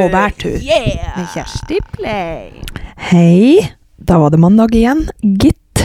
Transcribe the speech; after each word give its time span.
På 0.00 0.08
bærtur. 0.08 0.56
Yeah! 0.64 1.10
med 1.16 1.28
Kjersti 1.34 1.80
Play. 1.92 2.62
Hei, 3.10 3.72
da 3.96 4.16
var 4.18 4.30
det 4.32 4.40
mandag 4.40 4.72
igjen, 4.74 5.02
gitt. 5.20 5.82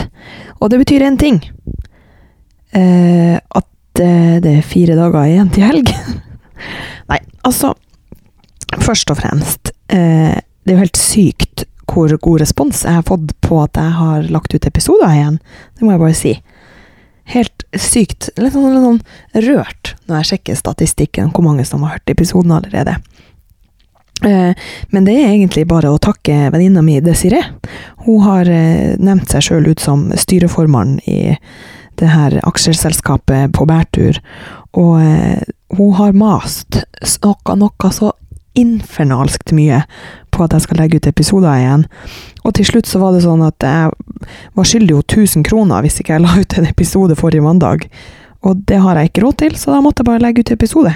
Og 0.60 0.70
det 0.72 0.80
betyr 0.80 1.04
én 1.04 1.18
ting. 1.20 1.42
Eh, 2.72 3.36
at 3.36 4.00
eh, 4.00 4.38
det 4.40 4.54
er 4.58 4.64
fire 4.64 4.96
dager 4.96 5.28
igjen 5.28 5.50
til 5.52 5.66
helg. 5.68 5.92
Nei, 7.10 7.20
altså 7.44 7.74
Først 8.76 9.10
og 9.10 9.16
fremst, 9.20 9.70
eh, 9.88 10.36
det 10.36 10.72
er 10.72 10.76
jo 10.76 10.82
helt 10.82 10.98
sykt 11.00 11.64
hvor 11.86 12.10
god 12.20 12.42
respons 12.42 12.82
jeg 12.84 12.98
har 12.98 13.04
fått 13.06 13.30
på 13.44 13.60
at 13.62 13.78
jeg 13.78 13.94
har 13.96 14.26
lagt 14.34 14.52
ut 14.52 14.66
episoder 14.68 15.14
igjen. 15.14 15.38
Det 15.78 15.86
må 15.86 15.94
jeg 15.94 16.02
bare 16.02 16.16
si. 16.18 16.32
Helt 17.32 17.64
sykt. 17.72 18.28
Litt 18.36 18.52
sånn, 18.54 18.66
litt 18.74 18.84
sånn 18.84 19.46
rørt 19.46 19.94
når 20.06 20.20
jeg 20.20 20.30
sjekker 20.32 20.58
statistikken, 20.58 21.30
hvor 21.32 21.46
mange 21.46 21.64
som 21.68 21.86
har 21.86 21.96
hørt 21.96 22.12
episoden 22.12 22.52
allerede. 22.58 22.98
Eh, 24.24 24.52
Men 24.90 25.04
det 25.04 25.14
er 25.14 25.28
egentlig 25.28 25.66
bare 25.68 25.90
å 25.92 26.00
takke 26.00 26.50
venninna 26.52 26.82
mi 26.82 27.00
Desiree. 27.00 27.44
Hun 28.06 28.22
har 28.24 28.48
eh, 28.48 28.96
nevnt 28.98 29.28
seg 29.30 29.44
sjøl 29.44 29.68
ut 29.68 29.82
som 29.82 30.08
styreformann 30.16 30.98
i 31.06 31.36
det 31.96 32.08
her 32.12 32.40
aksjeselskapet 32.44 33.54
på 33.56 33.64
bærtur, 33.68 34.18
og 34.76 35.00
eh, 35.00 35.40
hun 35.76 35.94
har 35.96 36.12
mast 36.12 36.82
noe, 37.24 37.56
noe 37.56 37.90
så 37.92 38.12
infernalskt 38.56 39.52
mye 39.56 39.82
på 40.32 40.44
at 40.44 40.52
jeg 40.52 40.64
skal 40.66 40.80
legge 40.80 41.00
ut 41.00 41.08
episoder 41.08 41.56
igjen. 41.60 41.86
Og 42.44 42.54
til 42.56 42.68
slutt 42.68 42.88
så 42.88 43.00
var 43.00 43.16
det 43.16 43.24
sånn 43.24 43.44
at 43.44 43.64
jeg 43.64 44.28
var 44.56 44.68
skyldig 44.68 44.96
henne 44.96 45.24
1000 45.24 45.48
kroner 45.48 45.84
hvis 45.84 46.00
ikke 46.00 46.16
jeg 46.16 46.24
la 46.24 46.36
ut 46.36 46.56
en 46.56 46.68
episode 46.68 47.16
forrige 47.16 47.44
mandag. 47.44 47.88
Og 48.44 48.60
det 48.68 48.80
har 48.84 48.96
jeg 48.96 49.10
ikke 49.10 49.24
råd 49.24 49.38
til, 49.42 49.56
så 49.56 49.74
da 49.74 49.82
måtte 49.84 50.04
jeg 50.04 50.10
bare 50.10 50.24
legge 50.24 50.44
ut 50.44 50.52
episode. 50.54 50.92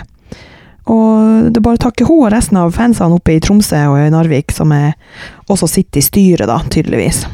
Og 0.90 1.50
det 1.50 1.60
er 1.60 1.64
bare 1.64 1.78
å 1.78 1.84
takke 1.86 2.06
henne 2.08 2.26
og 2.26 2.32
resten 2.34 2.58
av 2.58 2.72
fansene 2.74 3.18
oppe 3.18 3.36
i 3.36 3.42
Tromsø 3.42 3.84
og 3.92 4.00
i 4.00 4.10
Narvik, 4.12 4.50
som 4.54 4.72
også 4.74 5.68
sitter 5.70 6.02
i 6.02 6.06
styret, 6.06 6.48
da, 6.50 6.58
tydeligvis. 6.70 7.24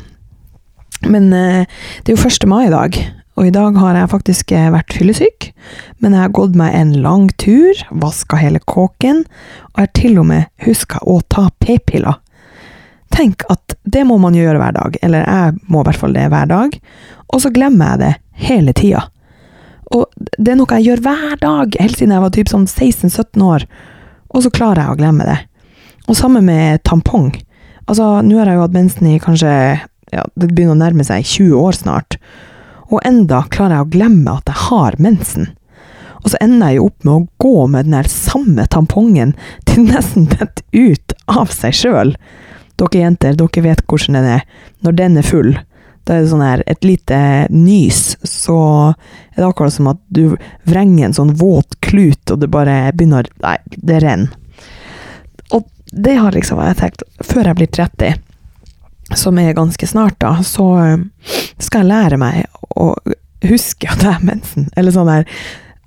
Men 1.07 1.33
eh, 1.33 1.65
det 2.05 2.13
er 2.13 2.17
jo 2.17 2.29
1. 2.29 2.47
mai 2.51 2.67
i 2.67 2.73
dag, 2.73 2.99
og 3.37 3.49
i 3.49 3.53
dag 3.53 3.77
har 3.77 3.99
jeg 3.99 4.13
faktisk 4.13 4.53
eh, 4.57 4.69
vært 4.73 4.95
fyllesyk. 4.97 5.51
Men 6.01 6.17
jeg 6.17 6.25
har 6.25 6.37
gått 6.37 6.57
meg 6.59 6.77
en 6.77 6.95
lang 7.05 7.29
tur, 7.41 7.83
vaska 7.91 8.39
hele 8.41 8.63
kåken, 8.65 9.25
og 9.73 9.83
jeg 9.83 9.89
har 9.89 9.97
til 9.99 10.21
og 10.23 10.31
med 10.31 10.49
huska 10.67 11.03
å 11.05 11.21
ta 11.33 11.49
p-piller. 11.63 12.21
Tenk 13.15 13.45
at 13.53 13.77
det 13.85 14.03
må 14.09 14.17
man 14.21 14.37
gjøre 14.37 14.61
hver 14.61 14.77
dag, 14.77 14.97
eller 15.05 15.25
jeg 15.25 15.59
må 15.71 15.83
i 15.83 15.89
hvert 15.89 16.01
fall 16.01 16.17
det 16.17 16.27
hver 16.33 16.49
dag, 16.51 16.81
og 17.33 17.43
så 17.43 17.53
glemmer 17.55 17.95
jeg 17.95 18.03
det 18.03 18.15
hele 18.49 18.75
tida. 18.77 19.07
Og 19.95 20.07
det 20.19 20.53
er 20.53 20.59
noe 20.59 20.79
jeg 20.79 20.89
gjør 20.89 21.03
hver 21.05 21.37
dag, 21.43 21.77
helt 21.81 21.99
siden 21.99 22.15
jeg 22.17 22.25
var 22.25 22.33
typ 22.35 22.51
sånn 22.51 22.67
16-17 22.67 23.45
år, 23.47 23.67
og 24.35 24.43
så 24.43 24.53
klarer 24.55 24.83
jeg 24.83 24.95
å 24.95 24.99
glemme 24.99 25.27
det. 25.29 25.37
Og 26.07 26.19
samme 26.19 26.43
med 26.45 26.83
tampong. 26.87 27.31
Altså, 27.87 28.17
nå 28.27 28.39
har 28.41 28.51
jeg 28.51 28.59
jo 28.59 28.65
hatt 28.65 28.75
mensen 28.75 29.11
i 29.11 29.21
kanskje, 29.23 29.53
ja, 30.15 30.25
det 30.35 30.51
begynner 30.51 30.75
å 30.75 30.83
nærme 30.83 31.07
seg 31.07 31.23
20 31.23 31.55
år 31.61 31.79
snart, 31.79 32.19
og 32.91 33.03
enda 33.07 33.45
klarer 33.51 33.79
jeg 33.79 33.87
å 33.87 33.93
glemme 33.95 34.35
at 34.39 34.51
jeg 34.51 34.63
har 34.67 34.99
mensen. 35.03 35.49
Og 36.23 36.33
så 36.33 36.41
ender 36.43 36.73
jeg 36.73 36.81
jo 36.81 36.89
opp 36.89 37.07
med 37.07 37.15
å 37.15 37.27
gå 37.43 37.67
med 37.71 37.87
den 37.87 37.95
der 37.95 38.11
samme 38.11 38.67
tampongen 38.71 39.37
til 39.69 39.87
nesten 39.87 40.27
detter 40.33 40.65
ut 40.75 41.15
av 41.31 41.55
seg 41.55 41.75
sjøl. 41.79 42.13
Dere 42.77 43.03
jenter, 43.05 43.37
dere 43.39 43.63
vet 43.65 43.85
hvordan 43.87 44.19
den 44.19 44.31
er. 44.35 44.47
Når 44.83 44.97
den 44.99 45.21
er 45.21 45.27
full, 45.27 45.53
da 46.07 46.17
er 46.17 46.25
det 46.25 46.31
sånn 46.31 46.45
her 46.45 46.63
et 46.71 46.87
lite 46.87 47.21
nys, 47.51 48.17
så 48.27 48.59
er 49.37 49.43
det 49.43 49.49
akkurat 49.49 49.75
som 49.75 49.91
at 49.93 50.01
du 50.09 50.37
vrenger 50.65 51.07
en 51.07 51.17
sånn 51.17 51.35
våt 51.37 51.77
klut, 51.85 52.31
og 52.33 52.41
det 52.41 52.49
bare 52.53 52.79
begynner 52.97 53.29
Nei, 53.45 53.59
det 53.77 54.01
renner. 54.01 54.33
Og 55.53 55.67
det 55.93 56.17
har 56.17 56.33
liksom 56.33 56.63
jeg 56.65 56.79
tenkt 56.81 57.05
Før 57.21 57.51
jeg 57.51 57.59
blir 57.59 57.69
30, 57.71 58.23
som 59.15 59.39
er 59.39 59.55
ganske 59.55 59.87
snart, 59.87 60.17
da, 60.23 60.39
så 60.43 60.65
eh, 60.83 60.97
skal 61.63 61.85
jeg 61.85 61.93
lære 61.93 62.19
meg 62.19 62.47
å 62.75 62.95
huske 63.47 63.87
at 63.87 64.03
jeg 64.03 64.17
har 64.17 64.25
mensen. 64.25 64.71
Eller 64.77 64.95
sånn 64.95 65.13
der 65.13 65.29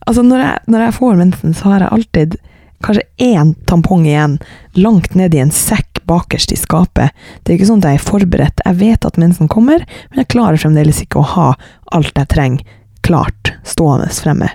Altså, 0.08 0.24
når 0.26 0.40
jeg, 0.42 0.62
når 0.74 0.82
jeg 0.82 0.94
får 0.96 1.18
mensen, 1.20 1.52
så 1.54 1.68
har 1.70 1.84
jeg 1.84 1.94
alltid 1.94 2.38
kanskje 2.82 3.04
én 3.22 3.52
tampong 3.70 4.08
igjen, 4.08 4.38
langt 4.80 5.14
ned 5.14 5.36
i 5.36 5.42
en 5.44 5.52
sekk 5.54 6.00
bakerst 6.09 6.54
i 6.56 6.58
skapet. 6.58 7.14
Det 7.44 7.52
er 7.52 7.59
ikke 7.59 7.68
sånn 7.70 7.84
at 7.84 7.92
jeg 7.92 8.00
er 8.00 8.08
forberedt. 8.08 8.64
Jeg 8.66 8.80
vet 8.80 9.06
at 9.06 9.20
mensen 9.22 9.52
kommer, 9.52 9.84
men 10.09 10.22
jeg 10.24 10.32
klarer 10.34 10.58
fremdeles 10.58 11.04
ikke 11.04 11.22
å 11.22 11.30
ha 11.36 11.48
alt 11.94 12.18
jeg 12.18 12.32
trenger 12.32 12.78
klart 13.09 13.53
stående 13.68 14.08
fremme. 14.14 14.52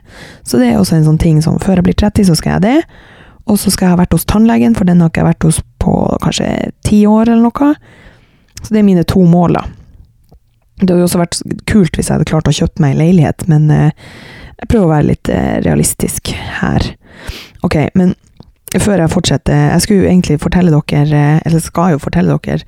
Så 0.46 0.60
det 0.60 0.70
er 0.70 0.80
også 0.80 0.98
en 0.98 1.06
sånn 1.10 1.20
ting 1.20 1.42
som 1.44 1.60
før 1.62 1.80
jeg 1.80 1.88
blir 1.90 2.00
30, 2.00 2.30
så 2.30 2.38
skal 2.38 2.56
jeg 2.56 2.64
det. 2.64 2.78
Og 3.50 3.58
så 3.60 3.72
skal 3.72 3.88
jeg 3.88 3.96
ha 3.96 4.00
vært 4.00 4.14
hos 4.16 4.26
tannlegen, 4.28 4.76
for 4.78 4.88
den 4.88 5.02
har 5.02 5.12
ikke 5.12 5.24
jeg 5.24 5.32
vært 5.34 5.46
hos 5.48 5.60
på 5.82 5.94
kanskje 6.24 6.48
ti 6.86 7.02
år 7.10 7.28
eller 7.28 7.44
noe. 7.50 7.74
Så 8.62 8.72
det 8.72 8.80
er 8.80 8.86
mine 8.86 9.04
to 9.04 9.24
mål, 9.28 9.58
da. 9.58 9.66
Det 10.80 10.90
hadde 10.90 11.06
også 11.06 11.20
vært 11.20 11.40
kult 11.70 11.96
hvis 11.96 12.08
jeg 12.08 12.16
hadde 12.16 12.28
klart 12.28 12.48
å 12.50 12.54
kjøpe 12.54 12.82
meg 12.82 12.94
en 12.94 13.02
leilighet, 13.02 13.44
men 13.50 13.68
eh, 13.70 14.08
jeg 14.58 14.70
prøver 14.70 14.88
å 14.88 14.94
være 14.94 15.10
litt 15.12 15.30
eh, 15.30 15.58
realistisk 15.66 16.32
her. 16.60 16.88
Ok, 17.66 17.76
men 17.98 18.14
før 18.74 19.04
jeg 19.04 19.12
fortsetter 19.12 19.68
Jeg 19.70 19.82
skulle 19.84 20.08
egentlig 20.10 20.40
fortelle 20.42 20.72
dere, 20.74 21.20
eh, 21.20 21.42
eller 21.46 21.62
skal 21.62 21.94
jo 21.94 22.02
fortelle 22.02 22.38
dere, 22.42 22.66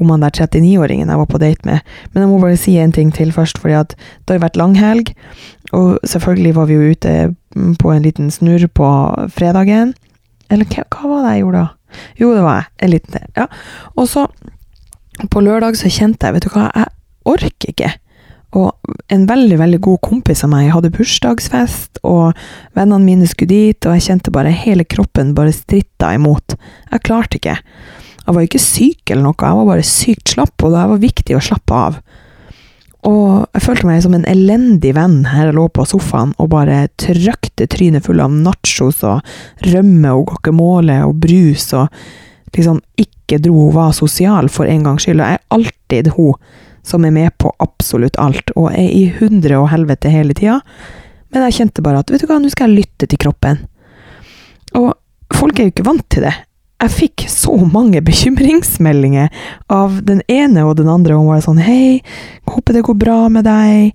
om 0.00 0.10
han 0.14 0.24
der 0.24 0.32
39-åringen 0.32 1.10
jeg 1.12 1.20
var 1.20 1.28
på 1.30 1.40
date 1.42 1.68
med. 1.68 1.80
Men 2.12 2.24
jeg 2.24 2.30
må 2.30 2.38
bare 2.42 2.60
si 2.60 2.76
en 2.80 2.94
ting 2.96 3.12
til 3.14 3.32
først, 3.36 3.60
fordi 3.60 3.76
at 3.80 3.96
det 4.26 4.36
har 4.36 4.44
vært 4.44 4.60
langhelg. 4.60 5.12
Og 5.76 5.98
selvfølgelig 6.08 6.54
var 6.56 6.70
vi 6.70 6.78
jo 6.78 6.94
ute 6.94 7.16
på 7.80 7.92
en 7.92 8.02
liten 8.06 8.30
snurr 8.32 8.66
på 8.74 8.88
fredagen. 9.34 9.94
Eller 10.50 10.66
hva, 10.72 10.86
hva 10.88 11.12
var 11.12 11.26
det 11.26 11.34
jeg 11.36 11.44
gjorde 11.44 11.64
da? 11.64 11.68
Jo, 12.20 12.34
det 12.34 12.44
var 12.46 12.60
jeg. 12.60 12.70
En 12.82 12.94
liten 12.94 13.26
Ja. 13.36 13.46
Og 13.96 14.08
så, 14.08 14.26
på 15.30 15.42
lørdag 15.44 15.76
så 15.78 15.90
kjente 15.90 16.26
jeg, 16.26 16.38
vet 16.38 16.46
du 16.46 16.54
hva, 16.54 16.70
jeg 16.74 16.90
orker 17.28 17.74
ikke. 17.74 17.92
Og 18.58 18.74
en 19.14 19.28
veldig, 19.30 19.58
veldig 19.60 19.78
god 19.84 20.00
kompis 20.02 20.42
av 20.42 20.50
meg 20.50 20.72
hadde 20.74 20.90
bursdagsfest, 20.94 22.00
og 22.02 22.34
vennene 22.74 23.04
mine 23.04 23.28
skulle 23.30 23.52
dit, 23.52 23.86
og 23.86 23.94
jeg 23.94 24.08
kjente 24.08 24.34
bare 24.34 24.50
hele 24.50 24.86
kroppen 24.88 25.34
bare 25.36 25.54
stritta 25.54 26.14
imot. 26.16 26.56
Jeg 26.90 27.04
klarte 27.06 27.38
ikke. 27.38 27.60
Jeg 28.30 28.36
var 28.36 28.44
ikke 28.46 28.62
syk 28.62 29.10
eller 29.10 29.24
noe, 29.26 29.34
jeg 29.42 29.58
var 29.58 29.66
bare 29.66 29.82
sykt 29.82 30.30
slapp, 30.36 30.54
og 30.62 30.70
det 30.70 30.82
var 30.86 31.00
viktig 31.02 31.34
å 31.34 31.42
slappe 31.42 31.74
av. 31.74 31.96
Og 33.10 33.46
jeg 33.56 33.64
følte 33.64 33.88
meg 33.88 34.02
som 34.04 34.12
en 34.14 34.26
elendig 34.30 34.92
venn 34.94 35.24
her 35.32 35.48
jeg 35.48 35.56
lå 35.56 35.64
på 35.74 35.82
sofaen 35.88 36.30
og 36.38 36.52
bare 36.52 36.84
trøkte 37.00 37.66
trynet 37.72 38.04
full 38.06 38.20
av 38.22 38.30
nachos 38.30 39.00
og 39.08 39.24
rømme 39.66 40.12
og 40.14 40.28
guacamole 40.28 41.00
og 41.08 41.16
brus, 41.24 41.64
og 41.74 41.88
liksom 42.54 42.78
ikke 43.02 43.40
dro 43.42 43.64
hun 43.64 43.74
var 43.74 43.96
sosial 43.98 44.50
for 44.52 44.70
en 44.70 44.84
gangs 44.86 45.08
skyld. 45.08 45.24
Og 45.24 45.26
jeg 45.26 45.40
er 45.40 45.56
alltid 45.56 46.12
hun 46.14 46.38
som 46.86 47.02
er 47.08 47.16
med 47.16 47.34
på 47.42 47.50
absolutt 47.58 48.20
alt, 48.22 48.54
og 48.54 48.70
er 48.70 48.94
i 48.94 49.08
hundre 49.18 49.58
og 49.58 49.72
helvete 49.72 50.12
hele 50.14 50.38
tida. 50.38 50.60
Men 51.34 51.48
jeg 51.48 51.58
kjente 51.58 51.82
bare 51.82 52.04
at 52.04 52.14
vet 52.14 52.22
du 52.22 52.30
hva, 52.30 52.38
nå 52.38 52.54
skal 52.54 52.70
jeg 52.70 52.84
lytte 52.84 53.10
til 53.10 53.20
kroppen. 53.26 53.64
Og 54.78 54.94
folk 55.34 55.58
er 55.58 55.66
jo 55.66 55.74
ikke 55.74 55.88
vant 55.90 56.06
til 56.14 56.28
det. 56.28 56.36
Jeg 56.80 56.92
fikk 56.94 57.24
så 57.28 57.52
mange 57.68 58.00
bekymringsmeldinger 58.00 59.28
av 59.68 59.98
den 60.08 60.22
ene 60.32 60.62
og 60.64 60.78
den 60.78 60.88
andre 60.88 61.18
Hun 61.18 61.28
var 61.28 61.42
sånn 61.44 61.60
Hei, 61.60 62.00
håper 62.48 62.78
det 62.78 62.84
går 62.86 62.96
bra 62.96 63.18
med 63.32 63.44
deg. 63.44 63.90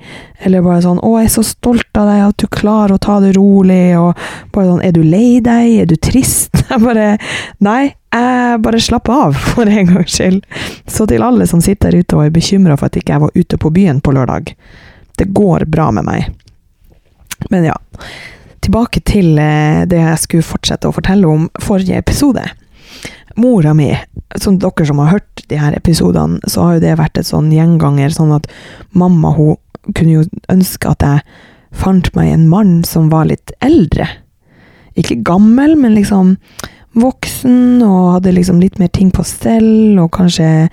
Eller 0.46 0.62
bare 0.66 0.84
sånn 0.84 1.02
Å, 1.02 1.16
jeg 1.18 1.32
er 1.32 1.34
så 1.34 1.46
stolt 1.48 1.98
av 1.98 2.12
deg 2.12 2.22
at 2.28 2.38
du 2.44 2.46
klarer 2.54 2.94
å 2.94 3.02
ta 3.02 3.18
det 3.24 3.34
rolig. 3.40 3.98
Og 3.98 4.14
bare 4.54 4.70
sånn 4.70 4.84
Er 4.86 4.94
du 4.94 5.02
lei 5.02 5.42
deg? 5.42 5.72
Er 5.82 5.90
du 5.90 5.98
trist? 5.98 6.54
Jeg 6.70 6.82
bare 6.82 7.12
Nei, 7.64 7.94
jeg 8.16 8.60
bare 8.64 8.80
slapp 8.80 9.10
av, 9.12 9.36
for 9.54 9.68
en 9.68 9.90
gangs 9.90 10.14
skyld. 10.16 10.46
Så 10.88 11.04
til 11.10 11.24
alle 11.26 11.46
som 11.50 11.60
sitter 11.62 11.92
der 11.92 12.06
ute 12.06 12.16
og 12.16 12.24
er 12.24 12.34
bekymra 12.34 12.78
for 12.80 12.88
at 12.88 12.96
ikke 12.96 13.12
jeg 13.12 13.24
var 13.26 13.36
ute 13.36 13.60
på 13.60 13.72
byen 13.76 14.00
på 14.00 14.14
lørdag. 14.16 14.54
Det 15.20 15.28
går 15.36 15.66
bra 15.72 15.90
med 15.92 16.08
meg. 16.08 16.30
Men 17.52 17.68
ja. 17.68 17.76
Tilbake 18.64 19.04
til 19.06 19.36
eh, 19.42 19.84
det 19.90 20.00
jeg 20.00 20.22
skulle 20.24 20.48
fortsette 20.48 20.88
å 20.88 20.96
fortelle 20.96 21.28
om 21.28 21.50
forrige 21.62 22.00
episode. 22.00 22.46
Mora 23.36 23.74
mi, 23.76 23.90
som 24.40 24.60
dere 24.60 24.86
som 24.88 25.02
har 25.04 25.18
hørt 25.18 25.44
de 25.52 25.60
her 25.60 25.76
episodene, 25.76 26.40
så 26.48 26.64
har 26.64 26.78
jo 26.78 26.86
det 26.86 26.96
vært 27.00 27.20
et 27.20 27.28
sånn 27.28 27.52
gjenganger, 27.52 28.14
sånn 28.16 28.32
at 28.36 28.48
mamma 28.96 29.34
hun 29.36 29.58
kunne 29.94 30.22
jo 30.22 30.24
ønske 30.50 30.90
at 30.90 31.04
jeg 31.04 31.26
fant 31.76 32.08
meg 32.16 32.32
en 32.32 32.48
mann 32.50 32.78
som 32.88 33.10
var 33.12 33.28
litt 33.30 33.52
eldre. 33.66 34.08
Ikke 34.96 35.20
gammel, 35.28 35.76
men 35.78 35.98
liksom 35.98 36.38
voksen, 36.96 37.84
og 37.84 38.14
hadde 38.16 38.36
liksom 38.38 38.62
litt 38.64 38.80
mer 38.80 38.92
ting 38.96 39.12
på 39.12 39.26
stell, 39.28 40.00
og 40.00 40.14
kanskje, 40.16 40.70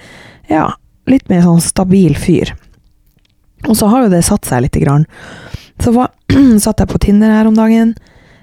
ja, 0.50 0.68
litt 1.10 1.26
mer 1.32 1.42
sånn 1.42 1.62
stabil 1.64 2.14
fyr. 2.18 2.54
Og 3.66 3.74
så 3.78 3.88
har 3.90 4.04
jo 4.04 4.12
det 4.12 4.22
satt 4.26 4.46
seg 4.46 4.64
lite 4.64 4.82
grann. 4.82 5.08
Så 5.82 5.94
var, 5.94 6.12
satt 6.62 6.82
jeg 6.82 6.90
på 6.90 7.02
Tinder 7.02 7.34
her 7.34 7.50
om 7.50 7.58
dagen, 7.58 7.96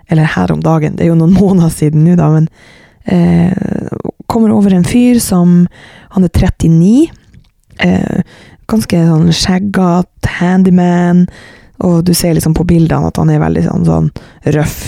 eller 0.10 0.27
her 0.36 0.51
om 0.51 0.62
dagen, 0.63 0.98
det 0.98 1.07
er 1.07 1.13
jo 1.13 1.19
noen 1.19 1.38
måneder 1.39 1.71
siden 1.74 2.04
nå 2.07 2.19
da, 2.19 2.30
men 2.36 2.51
kommer 4.29 4.53
over 4.53 4.75
en 4.75 4.85
fyr 4.85 5.17
som 5.23 5.67
Han 6.13 6.25
er 6.25 6.29
39. 6.29 7.09
Eh, 7.79 8.21
ganske 8.69 9.00
sånn 9.07 9.29
skjeggete, 9.33 10.29
handyman, 10.39 11.27
og 11.85 12.03
du 12.06 12.13
ser 12.17 12.35
liksom 12.35 12.53
på 12.57 12.65
bildene 12.69 13.09
at 13.09 13.17
han 13.17 13.29
er 13.33 13.41
veldig 13.41 13.63
sånn, 13.65 13.85
sånn 13.88 14.09
røff. 14.56 14.79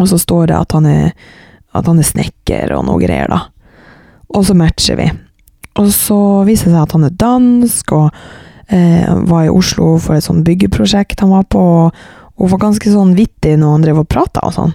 Og 0.00 0.08
så 0.08 0.18
står 0.20 0.52
det 0.52 0.58
at 0.60 0.76
han 0.76 0.88
er 0.88 1.10
at 1.72 1.88
han 1.88 2.00
er 2.00 2.06
snekker 2.06 2.72
og 2.76 2.86
noe 2.88 3.00
greier, 3.00 3.30
da. 3.32 3.46
Og 4.32 4.46
så 4.48 4.56
matcher 4.56 4.98
vi. 5.00 5.08
Og 5.80 5.88
så 5.94 6.18
viser 6.48 6.68
det 6.68 6.74
seg 6.74 6.82
at 6.82 6.96
han 6.96 7.06
er 7.08 7.18
dansk, 7.20 7.94
og 7.96 8.72
eh, 8.72 9.08
var 9.28 9.46
i 9.46 9.52
Oslo 9.52 9.94
for 10.02 10.18
et 10.18 10.26
sånn 10.26 10.44
byggeprosjekt 10.46 11.24
han 11.24 11.32
var 11.32 11.46
på, 11.52 11.64
og 11.92 12.52
var 12.52 12.60
ganske 12.60 12.92
sånn 12.92 13.14
vittig 13.16 13.56
når 13.60 13.76
han 13.76 13.86
drev 13.86 14.02
og 14.02 14.10
prata 14.12 14.44
og 14.48 14.56
sånn. 14.56 14.74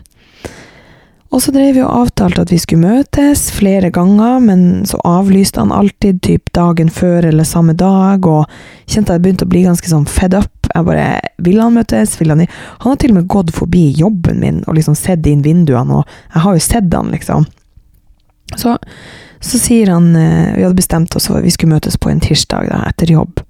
Og 1.27 1.41
så 1.43 1.51
drev 1.51 1.73
vi 1.75 1.81
og 1.83 1.91
avtalte 1.91 2.45
at 2.45 2.51
vi 2.53 2.59
skulle 2.61 2.87
møtes 2.87 3.49
flere 3.51 3.89
ganger, 3.91 4.39
men 4.39 4.61
så 4.87 4.99
avlyste 5.07 5.59
han 5.59 5.73
alltid 5.75 6.21
typ 6.23 6.53
dagen 6.55 6.87
før 6.93 7.27
eller 7.27 7.47
samme 7.47 7.75
dag, 7.75 8.23
og 8.25 8.47
kjente 8.87 9.11
at 9.11 9.17
jeg 9.17 9.25
begynte 9.25 9.47
å 9.47 9.51
bli 9.51 9.65
ganske 9.65 9.91
sånn 9.91 10.07
fed 10.07 10.37
up. 10.37 10.53
Jeg 10.71 10.87
bare 10.87 11.07
Vil 11.43 11.59
han 11.61 11.75
møtes? 11.75 12.15
Vil 12.19 12.31
han 12.33 12.41
Han 12.43 12.91
har 12.91 12.97
til 12.99 13.11
og 13.11 13.19
med 13.19 13.27
gått 13.27 13.51
forbi 13.55 13.91
jobben 13.95 14.39
min 14.39 14.63
og 14.67 14.75
liksom 14.75 14.95
sett 14.95 15.25
inn 15.27 15.43
vinduene, 15.43 15.99
og 15.99 16.33
jeg 16.33 16.43
har 16.43 16.55
jo 16.55 16.63
sett 16.63 16.93
han, 16.93 17.11
liksom. 17.11 17.45
Så, 18.55 18.77
så 19.43 19.59
sier 19.59 19.91
han 19.91 20.15
eh, 20.15 20.55
Vi 20.55 20.63
hadde 20.63 20.79
bestemt 20.79 21.15
oss 21.15 21.27
for 21.27 21.39
at 21.39 21.43
vi 21.43 21.51
skulle 21.51 21.75
møtes 21.75 21.99
på 21.99 22.09
en 22.09 22.23
tirsdag 22.23 22.71
da, 22.71 22.85
etter 22.87 23.11
jobb. 23.11 23.43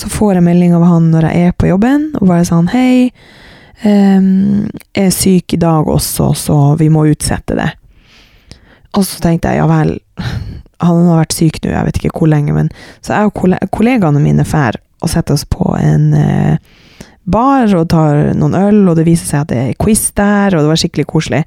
Så 0.00 0.08
får 0.08 0.38
jeg 0.38 0.46
melding 0.48 0.72
av 0.72 0.88
han 0.88 1.10
når 1.12 1.28
jeg 1.28 1.50
er 1.50 1.52
på 1.52 1.68
jobben, 1.68 2.10
og 2.16 2.28
bare 2.32 2.48
sånn 2.48 2.72
Hei. 2.72 3.10
Um, 3.80 4.68
er 4.92 5.08
syk 5.14 5.54
i 5.56 5.60
dag 5.60 5.88
også, 5.88 6.32
så 6.36 6.56
vi 6.80 6.90
må 6.92 7.06
utsette 7.08 7.56
det. 7.56 7.70
Og 8.96 9.06
så 9.06 9.20
tenkte 9.22 9.52
jeg 9.52 9.62
ja 9.62 9.68
vel, 9.70 9.94
han 10.84 11.06
har 11.08 11.22
vært 11.22 11.36
syk 11.36 11.62
nå, 11.62 11.72
jeg 11.72 11.88
vet 11.88 12.00
ikke 12.00 12.12
hvor 12.18 12.30
lenge, 12.32 12.52
men 12.56 12.68
Så 13.00 13.14
jeg 13.14 13.30
og 13.30 13.70
kollegaene 13.72 14.20
mine 14.20 14.44
drar 14.44 14.80
og 15.00 15.08
setter 15.08 15.36
oss 15.36 15.46
på 15.48 15.72
en 15.80 16.10
uh, 16.12 16.56
bar 17.24 17.72
og 17.78 17.88
tar 17.88 18.34
noen 18.36 18.56
øl, 18.58 18.82
og 18.90 18.98
det 18.98 19.06
viser 19.08 19.30
seg 19.30 19.44
at 19.44 19.52
det 19.52 19.60
er 19.62 19.78
quiz 19.80 20.10
der, 20.12 20.54
og 20.54 20.64
det 20.64 20.72
var 20.72 20.80
skikkelig 20.82 21.08
koselig. 21.08 21.44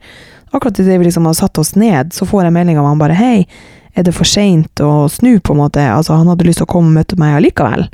Akkurat 0.53 0.79
idet 0.79 0.99
vi 1.01 1.07
liksom 1.07 1.25
har 1.29 1.37
satt 1.37 1.57
oss 1.61 1.75
ned, 1.77 2.13
så 2.13 2.25
får 2.29 2.47
jeg 2.47 2.55
melding 2.55 2.79
av 2.81 2.89
han 2.89 3.01
bare 3.01 3.17
hei, 3.17 3.45
er 3.93 4.05
det 4.07 4.15
for 4.15 4.25
seint 4.25 4.81
å 4.81 5.05
snu, 5.11 5.37
på 5.37 5.53
en 5.53 5.61
måte? 5.61 5.83
Altså, 5.85 6.17
han 6.17 6.29
hadde 6.31 6.47
lyst 6.47 6.63
til 6.63 6.65
å 6.65 6.73
komme 6.73 6.89
og 6.89 6.97
møte 6.97 7.17
meg 7.21 7.37
allikevel. 7.37 7.85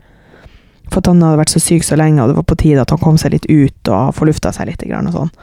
For 0.90 1.02
at 1.02 1.10
han 1.12 1.22
hadde 1.24 1.40
vært 1.42 1.54
så 1.54 1.62
syk 1.62 1.86
så 1.86 1.98
lenge, 2.00 2.24
og 2.24 2.32
det 2.32 2.40
var 2.40 2.48
på 2.50 2.60
tide 2.60 2.84
at 2.84 2.94
han 2.94 3.02
kom 3.02 3.18
seg 3.22 3.36
litt 3.36 3.48
ut 3.50 3.92
og 3.94 4.14
forlufta 4.18 4.54
seg 4.56 4.72
litt. 4.72 4.86
Og 4.90 5.12
sånn. 5.14 5.34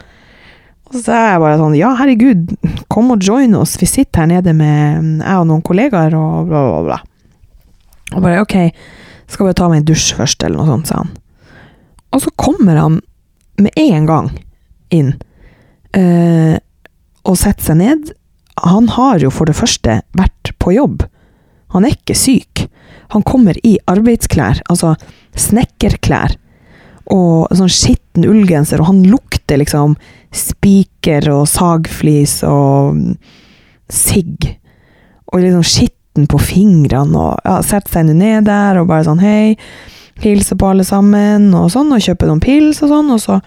Og 0.87 0.99
så 1.01 1.15
er 1.15 1.29
jeg 1.33 1.43
bare 1.43 1.59
sånn 1.61 1.77
Ja, 1.79 1.93
herregud, 1.99 2.55
kom 2.93 3.11
og 3.15 3.25
join 3.27 3.55
oss. 3.59 3.77
Vi 3.81 3.89
sitter 3.91 4.25
her 4.25 4.31
nede 4.37 4.55
med 4.57 5.23
jeg 5.23 5.43
og 5.43 5.49
noen 5.51 5.65
kollegaer, 5.67 6.15
og 6.19 6.51
bla, 6.51 6.63
bla, 6.67 6.81
bla. 6.87 6.99
Og 8.15 8.23
bare 8.23 8.43
OK, 8.45 8.57
skal 9.27 9.49
bare 9.49 9.59
ta 9.59 9.71
meg 9.71 9.83
en 9.83 9.89
dusj 9.89 10.13
først, 10.19 10.47
eller 10.47 10.63
noe 10.63 10.71
sånt, 10.71 10.91
sa 10.91 11.03
han. 11.03 11.15
Og 12.15 12.23
så 12.23 12.33
kommer 12.39 12.79
han 12.79 13.01
med 13.61 13.75
en 13.81 14.07
gang 14.09 14.31
inn 14.95 15.17
øh, 15.97 16.55
og 17.27 17.39
setter 17.41 17.73
seg 17.73 17.81
ned. 17.81 18.13
Han 18.65 18.89
har 18.95 19.21
jo 19.21 19.33
for 19.35 19.49
det 19.51 19.57
første 19.59 20.01
vært 20.17 20.55
på 20.63 20.77
jobb. 20.77 21.05
Han 21.75 21.85
er 21.85 21.97
ikke 21.97 22.17
syk. 22.17 22.56
Han 23.15 23.25
kommer 23.27 23.59
i 23.67 23.77
arbeidsklær, 23.91 24.63
altså 24.71 24.95
snekkerklær, 25.37 26.37
og 27.13 27.53
sånn 27.55 27.71
skitten 27.71 28.27
ullgenser, 28.27 28.83
og 28.83 28.91
han 28.91 29.03
lukter 29.07 29.61
liksom 29.61 29.95
spiker 30.35 31.29
og 31.33 31.45
sagflis 31.51 32.41
og 32.47 32.97
sigg. 33.93 34.49
Og 35.31 35.43
liksom 35.43 35.67
skitten 35.67 36.27
på 36.31 36.41
fingrene, 36.43 37.19
og 37.19 37.47
ja, 37.47 37.61
setter 37.63 37.99
seg 37.99 38.11
ned 38.11 38.49
der 38.49 38.81
og 38.81 38.91
bare 38.91 39.07
sånn 39.07 39.23
hei, 39.23 39.57
hilser 40.25 40.57
på 40.57 40.71
alle 40.73 40.85
sammen, 40.87 41.51
og 41.55 41.69
sånn, 41.73 41.93
og 41.93 42.03
kjøper 42.03 42.31
noen 42.31 42.41
pils 42.41 42.81
og 42.83 42.93
sånn, 42.93 43.11
og 43.13 43.21
så 43.21 43.39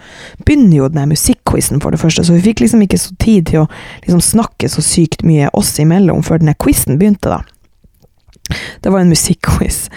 begynner 0.44 0.76
jo 0.76 0.90
den 0.92 1.10
musikkquizen 1.10 1.82
for 1.82 1.90
det 1.90 2.00
første, 2.02 2.22
så 2.24 2.36
vi 2.36 2.44
fikk 2.44 2.62
liksom 2.62 2.84
ikke 2.86 3.00
så 3.00 3.16
tid 3.20 3.50
til 3.50 3.64
å 3.64 3.70
liksom 4.04 4.22
snakke 4.22 4.70
så 4.70 4.84
sykt 4.84 5.24
mye 5.26 5.50
oss 5.58 5.74
imellom 5.82 6.22
før 6.26 6.42
den 6.42 6.54
quizen 6.62 7.00
begynte, 7.00 7.32
da. 7.32 7.42
Det 8.82 8.92
var 8.92 9.02
en 9.02 9.12
musikkquiz. 9.12 9.88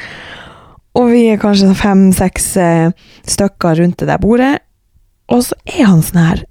Og 1.00 1.10
vi 1.10 1.26
er 1.32 1.42
kanskje 1.42 1.74
fem-seks 1.78 2.50
eh, 2.62 2.92
stykker 3.26 3.80
rundt 3.82 4.02
det 4.02 4.10
der 4.12 4.22
bordet. 4.22 4.56
Og 5.34 5.46
så 5.48 5.58
er 5.66 5.88
han 5.90 6.04
sånn 6.06 6.22
her 6.22 6.44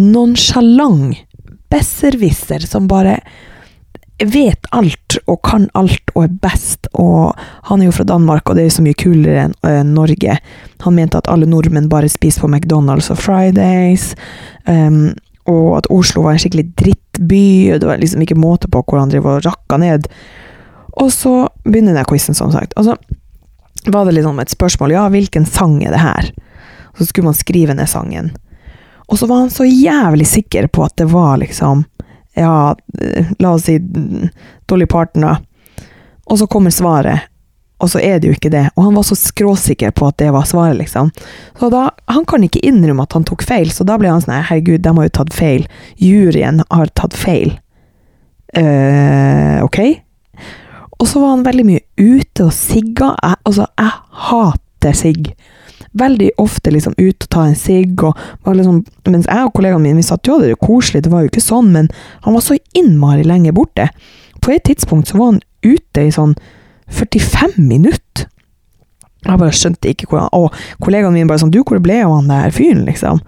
nonsjalant 0.00 1.22
besserwisser 1.70 2.64
som 2.66 2.88
bare 2.90 3.20
vet 4.20 4.66
alt 4.76 5.16
og 5.30 5.38
kan 5.46 5.68
alt 5.78 6.12
og 6.14 6.26
er 6.26 6.34
best. 6.42 6.90
Og 6.92 7.32
han 7.70 7.80
er 7.80 7.88
jo 7.88 7.96
fra 7.96 8.06
Danmark, 8.08 8.48
og 8.48 8.56
det 8.56 8.64
er 8.64 8.68
jo 8.68 8.76
så 8.76 8.84
mye 8.84 8.98
kulere 9.00 9.46
enn 9.46 9.56
ø, 9.64 9.72
Norge. 9.86 10.36
Han 10.84 10.96
mente 10.96 11.20
at 11.20 11.30
alle 11.32 11.48
nordmenn 11.48 11.88
bare 11.92 12.10
spiser 12.12 12.44
på 12.44 12.50
McDonald's 12.50 13.10
og 13.12 13.20
Fridays. 13.22 14.10
Um, 14.68 15.14
og 15.48 15.78
at 15.78 15.88
Oslo 15.94 16.26
var 16.26 16.36
en 16.36 16.42
skikkelig 16.42 16.66
drittby, 16.78 17.72
og 17.72 17.80
det 17.80 17.88
var 17.88 18.02
liksom 18.02 18.26
ikke 18.26 18.38
måte 18.38 18.68
på 18.70 18.82
hvor 18.84 19.00
han 19.00 19.12
driver 19.12 19.40
rakka 19.46 19.80
ned 19.80 20.10
og 21.00 21.12
så 21.12 21.48
begynner 21.64 21.96
den 21.96 22.04
quizen, 22.04 22.36
som 22.36 22.52
sagt. 22.52 22.72
Og 22.76 22.84
så 22.84 22.96
var 23.86 24.04
det 24.04 24.18
liksom 24.18 24.38
et 24.38 24.52
spørsmål. 24.52 24.92
Ja, 24.92 25.08
hvilken 25.08 25.46
sang 25.48 25.78
er 25.84 25.94
det 25.94 26.02
her? 26.02 26.30
Og 26.92 26.98
så 26.98 27.06
skulle 27.08 27.30
man 27.30 27.38
skrive 27.38 27.74
ned 27.74 27.88
sangen. 27.88 28.34
Og 29.08 29.18
så 29.18 29.26
var 29.26 29.36
han 29.36 29.50
så 29.50 29.64
jævlig 29.64 30.26
sikker 30.26 30.68
på 30.68 30.84
at 30.84 30.96
det 30.96 31.08
var 31.10 31.40
liksom 31.40 31.84
Ja, 32.34 32.76
la 33.38 33.50
oss 33.52 33.64
si 33.66 33.78
Dolly 34.70 34.86
Parton, 34.86 35.24
da. 35.24 35.36
Og 36.30 36.38
så 36.38 36.46
kommer 36.46 36.70
svaret, 36.70 37.26
og 37.82 37.90
så 37.90 37.98
er 37.98 38.20
det 38.20 38.28
jo 38.28 38.36
ikke 38.36 38.52
det. 38.52 38.68
Og 38.76 38.84
han 38.84 38.94
var 38.94 39.02
så 39.08 39.16
skråsikker 39.18 39.90
på 39.90 40.06
at 40.06 40.18
det 40.22 40.28
var 40.30 40.46
svaret, 40.46 40.76
liksom. 40.78 41.10
Så 41.58 41.70
da, 41.74 41.88
Han 42.06 42.24
kan 42.24 42.44
ikke 42.44 42.62
innrømme 42.62 43.02
at 43.02 43.16
han 43.18 43.26
tok 43.26 43.42
feil, 43.42 43.72
så 43.74 43.84
da 43.84 43.98
ble 43.98 44.12
han 44.12 44.22
sånn 44.22 44.36
Herregud, 44.36 44.84
de 44.84 44.94
har 44.96 45.08
jo 45.08 45.16
tatt 45.18 45.34
feil. 45.34 45.66
Juryen 45.98 46.62
har 46.70 46.92
tatt 46.94 47.18
feil. 47.18 47.56
Uh, 48.54 49.58
ok? 49.66 49.80
Og 51.00 51.08
så 51.08 51.20
var 51.20 51.32
han 51.32 51.46
veldig 51.46 51.64
mye 51.64 51.82
ute 51.96 52.44
og 52.44 52.52
sigga. 52.52 53.14
Jeg, 53.22 53.40
altså, 53.48 53.66
jeg 53.80 53.92
hater 54.26 54.96
sigg. 54.96 55.30
Veldig 56.00 56.28
ofte 56.38 56.70
liksom 56.70 56.94
ut 56.98 57.24
og 57.24 57.30
ta 57.32 57.44
en 57.48 57.56
sigg, 57.58 58.02
og 58.04 58.50
liksom 58.54 58.84
Mens 59.10 59.26
jeg 59.26 59.46
og 59.48 59.54
kollegaene 59.56 59.82
mine 59.82 59.98
vi 59.98 60.06
satt 60.06 60.28
jo 60.28 60.36
det 60.38 60.52
var 60.52 60.60
koselig, 60.62 61.02
det 61.02 61.10
var 61.10 61.24
jo 61.24 61.30
ikke 61.32 61.42
sånn, 61.42 61.72
men 61.74 61.88
han 62.22 62.36
var 62.36 62.44
så 62.46 62.54
innmari 62.78 63.24
lenge 63.26 63.50
borte. 63.56 63.88
På 64.38 64.52
et 64.54 64.62
tidspunkt 64.68 65.10
så 65.10 65.18
var 65.18 65.32
han 65.32 65.40
ute 65.66 66.04
i 66.04 66.12
sånn 66.14 66.36
45 66.94 67.58
minutter. 67.58 68.28
Jeg 69.26 69.40
bare 69.40 69.52
skjønte 69.52 69.90
ikke 69.90 70.06
hvordan 70.08 70.30
Og 70.32 70.54
kollegaene 70.80 71.12
mine 71.12 71.28
bare 71.28 71.42
sånn 71.42 71.50
Du, 71.52 71.58
hvor 71.60 71.76
ble 71.84 71.98
av 72.06 72.14
han 72.14 72.30
der 72.30 72.54
fyren, 72.56 72.86
liksom? 72.86 73.18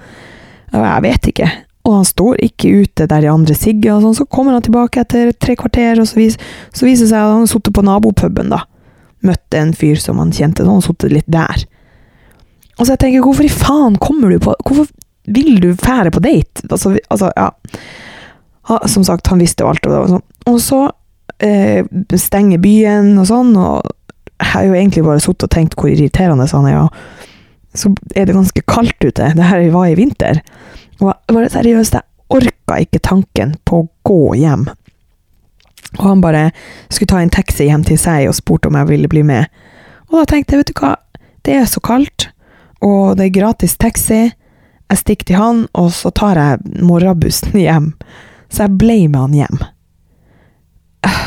Jeg 0.72 1.04
vet 1.04 1.28
ikke 1.28 1.50
og 1.82 1.94
han 1.96 2.06
står 2.06 2.42
ikke 2.46 2.70
ute 2.84 3.06
der 3.10 3.24
i 3.26 3.30
andre 3.30 3.56
sigger, 3.58 3.96
og 3.96 4.04
sånn, 4.04 4.18
så 4.20 4.26
kommer 4.30 4.54
han 4.54 4.62
tilbake 4.62 5.02
etter 5.02 5.32
tre 5.42 5.56
kvarter, 5.58 5.98
og 5.98 6.06
så, 6.06 6.18
vis, 6.20 6.38
så 6.70 6.86
viser 6.86 7.08
det 7.08 7.10
seg 7.10 7.18
at 7.18 7.32
han 7.34 7.42
har 7.42 7.50
sittet 7.50 7.74
på 7.74 7.84
nabopuben, 7.86 8.52
da. 8.54 8.62
Møtte 9.26 9.58
en 9.58 9.74
fyr 9.78 9.98
som 10.02 10.20
han 10.22 10.30
kjente, 10.34 10.62
så 10.62 10.70
han 10.70 10.78
har 10.78 10.86
sittet 10.86 11.14
litt 11.14 11.30
der. 11.30 11.64
Og 12.78 12.84
så 12.84 12.94
jeg 12.94 13.02
tenker, 13.02 13.26
hvorfor 13.26 13.46
i 13.46 13.52
faen 13.52 13.98
kommer 14.02 14.32
du 14.32 14.40
på 14.42 14.54
Hvorfor 14.64 14.88
vil 15.30 15.60
du 15.62 15.68
fære 15.78 16.10
på 16.10 16.22
date? 16.24 16.64
Altså, 16.66 16.96
altså 17.12 17.28
ja. 17.36 17.50
Ha, 18.70 18.78
som 18.90 19.04
sagt, 19.06 19.28
han 19.30 19.42
visste 19.42 19.62
jo 19.62 19.72
alt, 19.72 19.86
og, 19.86 20.08
sånn. 20.10 20.24
og 20.50 20.58
så 20.62 20.80
eh, 21.42 21.82
stenger 22.18 22.62
byen 22.62 23.16
og 23.18 23.26
sånn, 23.26 23.52
og 23.58 23.82
jeg 24.38 24.50
har 24.52 24.66
jo 24.66 24.76
egentlig 24.78 25.04
bare 25.06 25.22
sittet 25.22 25.48
og 25.48 25.54
tenkt 25.54 25.74
hvor 25.78 25.90
irriterende 25.90 26.46
han 26.50 26.68
er, 26.70 26.84
og 26.84 27.78
så 27.78 27.90
er 28.14 28.28
det 28.28 28.36
ganske 28.36 28.62
kaldt 28.68 29.02
ute. 29.02 29.32
Det 29.34 29.48
her 29.48 29.64
var 29.74 29.88
i 29.88 29.96
vinter. 29.98 30.42
Og 31.02 31.34
bare 31.34 31.50
seriøst, 31.50 31.96
jeg 31.98 32.06
orka 32.32 32.78
ikke 32.80 33.02
tanken 33.02 33.56
på 33.68 33.82
å 33.82 33.88
gå 34.06 34.20
hjem. 34.38 34.68
Og 35.98 36.04
han 36.06 36.22
bare 36.24 36.44
skulle 36.88 37.10
ta 37.10 37.20
en 37.20 37.32
taxi 37.32 37.66
hjem 37.68 37.84
til 37.84 37.98
seg 38.00 38.28
og 38.30 38.36
spurte 38.38 38.70
om 38.70 38.78
jeg 38.78 38.88
ville 38.88 39.10
bli 39.10 39.24
med. 39.26 39.50
Og 40.08 40.20
da 40.20 40.28
tenkte 40.30 40.54
jeg, 40.54 40.62
vet 40.62 40.72
du 40.72 40.80
hva, 40.80 40.94
det 41.42 41.56
er 41.58 41.66
så 41.68 41.82
kaldt, 41.84 42.28
og 42.84 43.18
det 43.18 43.28
er 43.28 43.36
gratis 43.36 43.76
taxi. 43.80 44.22
Jeg 44.92 45.00
stikker 45.00 45.28
til 45.28 45.40
han, 45.40 45.64
og 45.78 45.90
så 45.96 46.12
tar 46.14 46.38
jeg 46.38 46.82
morrabussen 46.84 47.56
hjem. 47.58 47.92
Så 48.52 48.66
jeg 48.66 48.78
ble 48.80 48.98
med 49.08 49.20
han 49.20 49.38
hjem. 49.40 49.62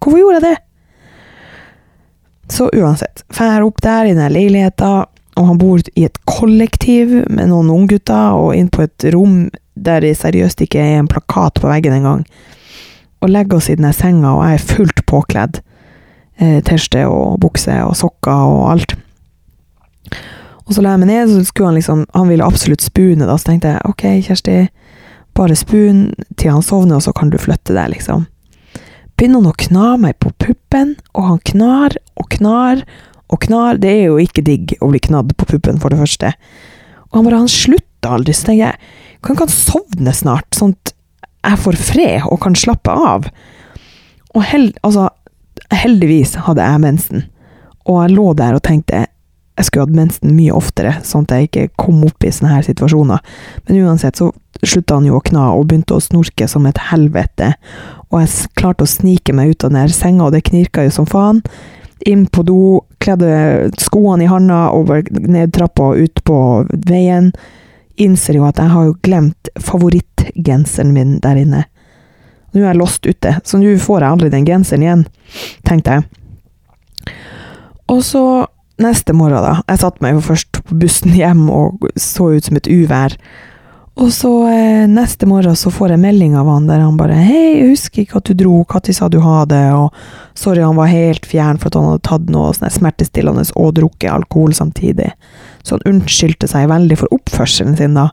Hvorfor 0.00 0.20
gjorde 0.20 0.40
jeg 0.40 0.46
det? 0.46 0.56
Så 2.56 2.68
uansett, 2.70 3.24
drar 3.34 3.64
opp 3.66 3.80
der 3.82 4.06
i 4.06 4.14
den 4.14 4.32
leiligheta, 4.32 5.08
og 5.36 5.48
han 5.50 5.58
bor 5.60 5.80
i 5.94 6.06
et 6.06 6.18
kollektiv 6.28 7.12
med 7.28 7.50
noen 7.50 7.70
unggutter, 7.72 8.36
og 8.36 8.54
inn 8.56 8.70
på 8.72 8.86
et 8.86 9.08
rom 9.14 9.46
der 9.76 10.00
det 10.00 10.14
seriøst 10.16 10.62
ikke 10.64 10.80
er 10.80 11.00
en 11.00 11.10
plakat 11.10 11.60
på 11.60 11.68
veggen 11.68 11.98
engang. 11.98 12.22
Og 13.20 13.32
legger 13.32 13.58
oss 13.58 13.68
i 13.68 13.76
denne 13.76 13.92
senga, 13.96 14.32
og 14.32 14.46
jeg 14.46 14.56
er 14.56 14.68
fullt 14.70 15.02
påkledd. 15.08 15.60
Eh, 16.40 16.60
T-skjorte 16.64 17.04
og 17.08 17.40
bukse 17.40 17.76
og 17.84 17.96
sokker 17.96 18.32
og 18.32 18.70
alt. 18.72 18.96
Og 20.66 20.74
så 20.74 20.82
la 20.82 20.94
jeg 20.94 21.02
meg 21.04 21.10
ned, 21.12 21.30
så 21.30 21.44
skulle 21.46 21.70
han 21.70 21.78
liksom 21.78 22.06
Han 22.14 22.28
ville 22.28 22.44
absolutt 22.44 22.82
spune, 22.82 23.26
da, 23.26 23.36
så 23.36 23.50
tenkte 23.50 23.74
jeg 23.74 23.90
ok, 23.90 24.04
Kjersti, 24.26 24.56
bare 25.36 25.56
spun 25.56 26.14
til 26.40 26.54
han 26.54 26.64
sovner, 26.64 26.96
og 26.96 27.04
så 27.04 27.12
kan 27.12 27.30
du 27.30 27.38
flytte 27.38 27.76
deg, 27.76 27.92
liksom. 27.92 28.24
Begynner 29.16 29.42
han 29.42 29.52
å 29.52 29.60
kna 29.60 29.90
meg 30.00 30.16
på 30.20 30.32
puppen, 30.40 30.96
og 31.14 31.28
han 31.28 31.42
knar 31.44 31.96
og 32.16 32.28
knar 32.32 32.82
og 33.32 33.42
knar, 33.42 33.80
det 33.82 33.90
er 33.90 34.04
jo 34.10 34.20
ikke 34.22 34.44
digg 34.46 34.76
å 34.80 34.90
bli 34.92 35.00
knadd 35.02 35.34
på 35.38 35.48
puppen, 35.50 35.80
for 35.82 35.92
det 35.92 35.98
første. 35.98 36.32
Og 37.10 37.18
han 37.18 37.26
bare, 37.26 37.42
han 37.42 37.50
slutter 37.50 38.14
aldri, 38.18 38.34
så 38.36 38.50
tenker 38.50 38.68
jeg, 38.68 38.92
kan 39.24 39.34
ikke 39.34 39.48
han 39.48 39.56
sovne 39.56 40.14
snart? 40.14 40.48
Sånn 40.54 40.76
at 40.76 40.92
jeg 41.46 41.62
får 41.62 41.78
fred 41.88 42.28
og 42.30 42.40
kan 42.44 42.58
slappe 42.58 42.92
av. 42.92 43.26
Og 44.36 44.46
held, 44.46 44.76
altså, 44.86 45.08
heldigvis 45.74 46.36
hadde 46.46 46.64
jeg 46.64 46.82
mensen. 46.82 47.26
Og 47.86 48.02
jeg 48.02 48.16
lå 48.16 48.30
der 48.38 48.58
og 48.58 48.64
tenkte 48.66 49.06
jeg 49.56 49.70
skulle 49.70 49.86
hatt 49.86 49.96
mensen 49.96 50.34
mye 50.36 50.52
oftere, 50.52 50.98
sånn 51.00 51.24
at 51.24 51.32
jeg 51.32 51.46
ikke 51.46 51.62
kom 51.80 52.02
opp 52.04 52.24
i 52.26 52.32
sånne 52.34 52.50
her 52.52 52.64
situasjoner. 52.66 53.22
Men 53.64 53.86
uansett 53.86 54.20
så 54.20 54.28
slutta 54.60 54.98
han 54.98 55.06
jo 55.08 55.16
å 55.16 55.22
kna 55.24 55.46
og 55.54 55.70
begynte 55.70 55.96
å 55.96 56.02
snorke 56.04 56.44
som 56.50 56.66
et 56.68 56.80
helvete. 56.90 57.54
Og 58.10 58.20
jeg 58.20 58.50
klarte 58.60 58.84
å 58.84 58.90
snike 58.90 59.32
meg 59.36 59.54
ut 59.54 59.64
av 59.64 59.72
den 59.72 59.94
senga, 59.96 60.26
og 60.26 60.36
det 60.36 60.44
knirka 60.50 60.84
jo 60.84 60.92
som 60.98 61.08
faen. 61.08 61.40
Inn 62.04 62.26
på 62.28 62.42
do, 62.44 62.82
kledde 63.00 63.70
skoene 63.80 64.26
i 64.26 64.30
handa 64.30 64.66
over 64.76 65.06
ned 65.10 65.56
og 65.62 65.96
ut 65.96 66.24
på 66.24 66.40
veien. 66.88 67.32
Innser 67.96 68.36
jo 68.36 68.44
at 68.44 68.60
jeg 68.60 68.68
har 68.74 68.84
jo 68.84 68.98
glemt 69.02 69.48
favorittgenseren 69.56 70.92
min 70.92 71.16
der 71.24 71.40
inne. 71.40 71.64
Nå 72.52 72.60
er 72.62 72.70
jeg 72.70 72.80
låst 72.80 73.06
ute, 73.06 73.38
så 73.44 73.58
nå 73.60 73.72
får 73.80 74.02
jeg 74.02 74.10
aldri 74.10 74.28
den 74.32 74.46
genseren 74.48 74.84
igjen, 74.84 75.06
tenkte 75.64 75.96
jeg. 75.96 77.14
Og 77.92 78.02
så 78.04 78.22
neste 78.82 79.14
morgen, 79.16 79.42
da. 79.44 79.60
Jeg 79.68 79.82
satte 79.82 80.04
meg 80.04 80.16
jo 80.16 80.24
først 80.24 80.60
på 80.66 80.78
bussen 80.80 81.14
hjem 81.16 81.46
og 81.52 81.86
så 82.00 82.32
ut 82.36 82.48
som 82.48 82.58
et 82.58 82.68
uvær. 82.68 83.16
Og 83.96 84.10
så 84.12 84.30
eh, 84.50 84.84
neste 84.92 85.24
morgen 85.28 85.56
så 85.56 85.70
får 85.72 85.94
jeg 85.94 86.02
melding 86.02 86.34
av 86.36 86.48
han 86.52 86.66
der 86.68 86.82
han 86.84 86.98
bare 87.00 87.16
'Hei, 87.16 87.44
jeg 87.56 87.68
husker 87.70 88.02
ikke 88.02 88.18
at 88.20 88.28
du 88.28 88.34
dro, 88.34 88.58
når 88.68 88.92
sa 88.92 89.08
du 89.08 89.20
ha 89.24 89.44
det?' 89.48 89.72
Og 89.72 89.94
sorry, 90.34 90.60
han 90.60 90.76
var 90.76 90.92
helt 90.92 91.24
fjern 91.24 91.56
for 91.56 91.68
at 91.68 91.78
han 91.80 91.88
hadde 91.88 92.04
tatt 92.04 92.28
noe 92.28 92.52
sånn 92.52 92.70
smertestillende 92.70 93.46
og 93.56 93.74
drukket 93.78 94.12
alkohol 94.12 94.52
samtidig. 94.52 95.12
Så 95.64 95.78
han 95.78 95.94
unnskyldte 95.94 96.46
seg 96.46 96.68
veldig 96.68 96.98
for 96.98 97.08
oppførselen 97.16 97.76
sin, 97.76 97.94
da. 97.94 98.10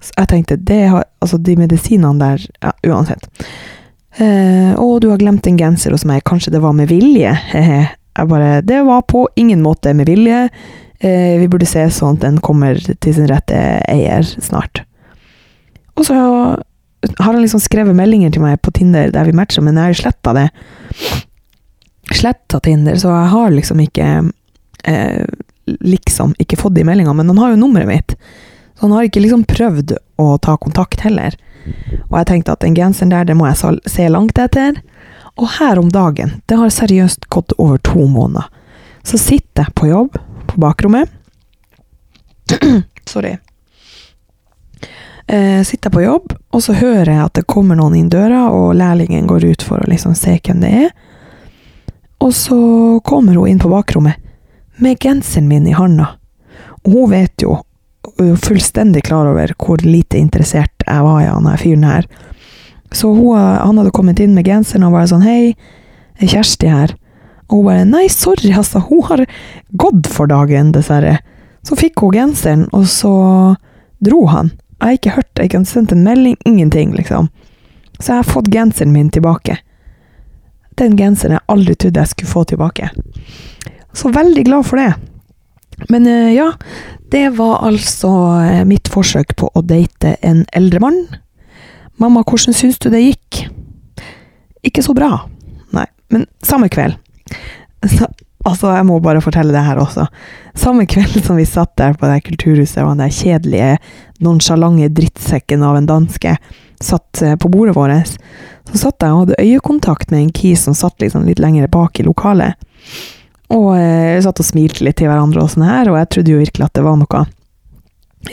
Så 0.00 0.12
jeg 0.16 0.28
tenkte 0.28 0.88
har, 0.88 1.04
Altså, 1.20 1.42
de 1.42 1.56
medisinene 1.56 2.18
der 2.18 2.46
Ja, 2.62 2.72
uansett. 2.86 3.26
Eh, 4.18 4.72
'Å, 4.74 5.00
du 5.00 5.10
har 5.10 5.18
glemt 5.18 5.46
en 5.46 5.58
genser 5.58 5.90
hos 5.90 6.04
meg. 6.04 6.22
Kanskje 6.22 6.52
det 6.52 6.62
var 6.62 6.72
med 6.72 6.88
vilje?' 6.88 7.36
Jeg 8.16 8.28
bare 8.28 8.62
Det 8.62 8.84
var 8.86 9.02
på 9.02 9.26
ingen 9.36 9.62
måte 9.62 9.92
med 9.94 10.06
vilje. 10.06 10.48
Eh, 10.98 11.38
vi 11.38 11.48
burde 11.48 11.68
se 11.68 11.84
sånn 11.92 12.16
at 12.16 12.24
den 12.24 12.38
kommer 12.44 12.78
til 12.80 13.14
sin 13.14 13.28
rette 13.28 13.58
eier 13.90 14.24
snart. 14.24 14.82
Og 15.96 16.06
så 16.08 16.16
har 16.16 17.32
han 17.32 17.42
liksom 17.42 17.60
skrevet 17.60 17.96
meldinger 17.96 18.32
til 18.32 18.44
meg 18.44 18.60
på 18.64 18.72
Tinder 18.76 19.12
der 19.12 19.28
vi 19.28 19.36
matcher, 19.36 19.64
men 19.64 19.76
jeg 19.76 19.84
har 19.84 19.94
jo 19.94 20.00
sletta 20.00 20.34
det. 20.36 20.46
Sletta 22.16 22.60
Tinder, 22.64 22.96
så 23.00 23.12
jeg 23.12 23.32
har 23.34 23.52
liksom 23.54 23.82
ikke 23.84 24.08
eh, 24.84 25.26
Liksom 25.66 26.36
ikke 26.38 26.54
fått 26.60 26.76
de 26.76 26.84
meldingene, 26.86 27.16
men 27.18 27.32
han 27.32 27.38
har 27.42 27.48
jo 27.50 27.56
nummeret 27.58 27.88
mitt. 27.90 28.12
Så 28.78 28.84
han 28.84 28.92
har 28.94 29.08
ikke 29.08 29.18
liksom 29.24 29.40
prøvd 29.50 29.96
å 30.22 30.26
ta 30.38 30.52
kontakt 30.62 31.00
heller. 31.02 31.34
Og 32.04 32.14
jeg 32.20 32.28
tenkte 32.28 32.54
at 32.54 32.62
den 32.62 32.76
genseren 32.78 33.10
der, 33.10 33.26
det 33.26 33.34
må 33.34 33.48
jeg 33.48 33.80
se 33.90 34.06
langt 34.06 34.38
etter. 34.38 34.78
Og 35.34 35.48
her 35.56 35.80
om 35.80 35.88
dagen, 35.90 36.36
det 36.46 36.60
har 36.60 36.70
seriøst 36.70 37.26
gått 37.34 37.56
over 37.58 37.82
to 37.82 38.06
måneder, 38.06 38.46
så 39.02 39.18
sitter 39.18 39.66
jeg 39.66 39.74
på 39.74 39.90
jobb 39.90 40.20
på 40.56 40.64
bakrommet. 40.64 41.12
Sorry. 43.06 43.36
Eh, 45.26 45.62
sitter 45.62 45.90
på 45.90 46.02
jobb, 46.02 46.32
og 46.54 46.62
så 46.62 46.76
hører 46.78 47.10
jeg 47.10 47.24
at 47.24 47.34
det 47.38 47.48
kommer 47.50 47.78
noen 47.78 47.96
inn 47.98 48.10
døra, 48.10 48.46
og 48.54 48.76
lærlingen 48.78 49.26
går 49.26 49.48
ut 49.50 49.64
for 49.66 49.82
å 49.82 49.90
liksom 49.90 50.14
se 50.18 50.38
hvem 50.38 50.62
det 50.62 50.72
er. 50.84 50.92
Og 52.22 52.32
så 52.34 52.58
kommer 53.04 53.34
hun 53.36 53.50
inn 53.50 53.62
på 53.62 53.70
bakrommet 53.70 54.22
med 54.80 55.00
genseren 55.02 55.48
min 55.50 55.66
i 55.66 55.74
handa. 55.76 56.14
Og 56.84 56.92
hun 56.92 57.10
vet 57.10 57.42
jo, 57.42 57.58
hun 58.16 58.32
er 58.32 58.40
fullstendig 58.40 59.02
klar 59.08 59.26
over 59.28 59.52
hvor 59.58 59.82
lite 59.82 60.20
interessert 60.20 60.86
jeg 60.86 61.04
var 61.04 61.20
i 61.24 61.28
han 61.28 61.48
her 61.50 61.60
fyren 61.60 61.88
her. 61.88 62.06
Så 62.94 63.10
hun, 63.10 63.34
han 63.36 63.80
hadde 63.80 63.92
kommet 63.92 64.22
inn 64.22 64.36
med 64.36 64.46
genseren 64.46 64.86
og 64.86 64.94
bare 64.94 65.10
sånn 65.10 65.26
Hei, 65.26 65.56
er 66.22 66.30
Kjersti 66.30 66.70
her? 66.70 66.94
Og 67.48 67.60
hun 67.60 67.66
bare 67.68 67.86
Nei, 67.88 68.06
sorry, 68.10 68.50
altså. 68.52 68.82
Hun 68.88 69.02
har 69.10 69.24
gått 69.78 70.10
for 70.10 70.30
dagen, 70.30 70.72
dessverre. 70.74 71.18
Så 71.66 71.78
fikk 71.78 72.02
hun 72.02 72.14
genseren, 72.14 72.66
og 72.74 72.86
så 72.90 73.12
dro 74.04 74.26
han. 74.30 74.52
Jeg 74.76 74.86
har 74.86 74.98
ikke 74.98 75.14
hørt, 75.16 75.30
det, 75.34 75.46
jeg 75.46 75.58
har 75.58 75.68
sendt 75.68 75.94
en 75.94 76.04
melding, 76.04 76.36
ingenting, 76.44 76.92
liksom. 76.94 77.30
Så 77.98 78.12
jeg 78.12 78.20
har 78.20 78.28
fått 78.28 78.52
genseren 78.52 78.92
min 78.92 79.10
tilbake. 79.10 79.58
Den 80.76 80.98
genseren 80.98 81.38
jeg 81.38 81.46
aldri 81.48 81.74
trodde 81.74 82.02
jeg 82.02 82.12
skulle 82.12 82.32
få 82.34 82.44
tilbake. 82.50 82.90
Så 83.96 84.12
veldig 84.12 84.44
glad 84.44 84.66
for 84.68 84.82
det. 84.82 84.90
Men 85.88 86.06
eh, 86.06 86.34
ja, 86.36 86.50
det 87.12 87.30
var 87.38 87.64
altså 87.64 88.10
eh, 88.42 88.64
mitt 88.68 88.90
forsøk 88.92 89.32
på 89.40 89.48
å 89.54 89.64
date 89.64 90.16
en 90.20 90.44
eldre 90.56 90.82
mann. 90.84 91.00
Mamma, 91.96 92.20
hvordan 92.26 92.56
syns 92.56 92.78
du 92.82 92.90
det 92.92 93.00
gikk? 93.06 93.46
Ikke 94.66 94.84
så 94.84 94.92
bra. 94.96 95.22
Nei, 95.72 95.86
men 96.12 96.28
samme 96.44 96.68
kveld 96.72 96.98
så, 97.86 98.08
altså, 98.44 98.72
jeg 98.74 98.86
må 98.88 98.98
bare 99.04 99.22
fortelle 99.24 99.54
det 99.54 99.64
her 99.66 99.80
også. 99.82 100.06
Samme 100.58 100.86
kveld 100.90 101.18
som 101.24 101.38
vi 101.40 101.46
satt 101.48 101.74
der 101.80 101.96
på 101.98 102.08
det 102.10 102.22
kulturhuset, 102.28 102.82
og 102.84 102.96
den 103.00 103.12
kjedelige, 103.12 103.76
nonsjalante 104.24 104.88
drittsekken 104.96 105.64
av 105.66 105.76
en 105.76 105.88
danske 105.90 106.36
satt 106.80 107.22
eh, 107.22 107.36
på 107.36 107.50
bordet 107.52 107.76
vårt, 107.76 108.16
så 108.72 108.78
satt 108.86 109.04
jeg 109.04 109.12
og 109.12 109.24
hadde 109.24 109.40
øyekontakt 109.40 110.10
med 110.12 110.22
en 110.22 110.32
kis 110.34 110.64
som 110.66 110.76
satt 110.76 111.00
liksom 111.00 111.26
litt 111.28 111.40
lenger 111.42 111.68
bak 111.72 112.00
i 112.00 112.06
lokalet. 112.06 112.56
Og 113.54 113.76
eh, 113.78 114.18
satt 114.24 114.42
og 114.42 114.48
smilte 114.48 114.84
litt 114.84 114.98
til 115.00 115.10
hverandre 115.10 115.44
og 115.44 115.52
sånn 115.52 115.68
her, 115.68 115.90
og 115.92 116.00
jeg 116.00 116.10
trodde 116.12 116.34
jo 116.34 116.42
virkelig 116.42 116.66
at 116.66 116.78
det 116.78 116.86
var 116.86 116.98
noe 117.00 117.26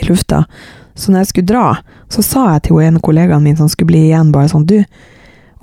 i 0.00 0.08
lufta. 0.08 0.44
Så 0.94 1.10
når 1.10 1.24
jeg 1.24 1.30
skulle 1.30 1.50
dra, 1.50 1.66
så 2.12 2.22
sa 2.22 2.44
jeg 2.54 2.68
til 2.68 2.80
en 2.82 3.00
kollegaen 3.02 3.44
min 3.44 3.58
som 3.58 3.70
skulle 3.70 3.92
bli 3.92 4.06
igjen, 4.08 4.32
bare 4.34 4.50
sånn 4.50 4.66
Du, 4.68 4.78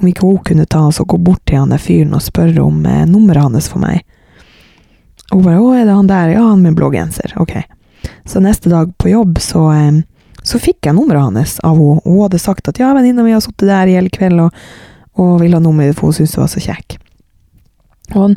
om 0.02 0.10
ikke 0.10 0.26
hun 0.26 0.42
kunne 0.46 0.66
ta 0.66 0.86
oss 0.88 1.02
og 1.02 1.12
gå 1.14 1.20
bort 1.22 1.44
til 1.50 1.62
han 1.62 1.74
der 1.74 1.82
fyren 1.82 2.16
og 2.18 2.24
spørre 2.26 2.64
om 2.64 2.86
eh, 2.86 3.06
nummeret 3.10 3.48
hans 3.48 3.70
for 3.72 3.84
meg. 3.84 4.02
Og 5.32 5.40
hun 5.40 5.46
bare 5.46 5.60
'Å, 5.60 5.68
er 5.76 5.86
det 5.86 5.96
han 5.96 6.08
der?' 6.08 6.34
'Ja, 6.34 6.48
han 6.50 6.62
med 6.62 6.76
blå 6.76 6.92
genser.' 6.92 7.38
Ok. 7.38 7.62
Så 8.26 8.42
neste 8.42 8.70
dag 8.70 8.92
på 8.98 9.10
jobb 9.10 9.40
så, 9.40 9.72
eh, 9.72 10.02
så 10.44 10.60
fikk 10.60 10.86
jeg 10.86 10.96
nummeret 10.96 11.22
hans 11.22 11.60
av 11.64 11.78
henne. 11.78 12.02
Hun 12.04 12.22
hadde 12.24 12.40
sagt 12.40 12.68
at 12.68 12.78
'ja, 12.78 12.94
venninna 12.94 13.24
mi 13.24 13.32
har 13.32 13.42
sittet 13.42 13.68
der 13.68 13.88
i 13.88 13.96
hele 13.96 14.10
kveld 14.10 14.40
og, 14.40 14.52
og 15.18 15.40
ville 15.42 15.56
ha 15.56 15.62
nummeret 15.62 15.96
for 15.96 16.08
hun 16.08 16.14
syntes 16.14 16.36
det 16.36 16.42
var 16.42 16.52
så 16.52 16.60
kjekk'. 16.60 16.98
Og 18.16 18.22
han, 18.22 18.36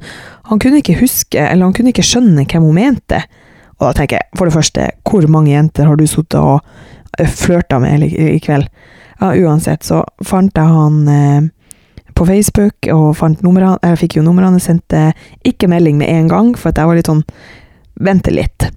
han, 0.50 0.58
kunne 0.58 0.78
ikke 0.78 1.00
huske, 1.00 1.38
eller 1.38 1.66
han 1.66 1.74
kunne 1.74 1.90
ikke 1.90 2.06
skjønne 2.06 2.46
hvem 2.46 2.62
hun 2.62 2.74
mente. 2.78 3.22
Og 3.80 3.88
da 3.88 3.92
tenker 3.92 4.20
jeg, 4.20 4.28
for 4.38 4.46
det 4.46 4.54
første, 4.54 4.90
hvor 5.02 5.26
mange 5.28 5.50
jenter 5.50 5.88
har 5.88 5.98
du 5.98 6.06
sittet 6.06 6.38
og 6.38 6.60
eh, 7.18 7.28
flørta 7.28 7.80
med 7.82 8.06
i, 8.06 8.38
kveld? 8.38 8.68
Ja, 9.20 9.32
uansett 9.34 9.86
så 9.86 10.02
fant 10.24 10.56
jeg 10.56 10.70
han 10.70 11.08
eh, 11.08 11.50
på 12.14 12.26
Facebook 12.26 12.88
og 12.94 13.16
fant 13.18 13.42
numrene, 13.42 13.78
Jeg 13.82 13.98
fikk 13.98 14.16
jo 14.16 14.22
numrene. 14.22 14.60
sendte 14.60 15.12
ikke 15.44 15.68
melding 15.68 15.98
med 15.98 16.08
en 16.08 16.28
gang, 16.28 16.54
for 16.56 16.70
at 16.70 16.78
jeg 16.78 16.86
var 16.86 16.94
litt 16.94 17.10
sånn 17.10 17.24
Vente 17.94 18.32
litt. 18.34 18.70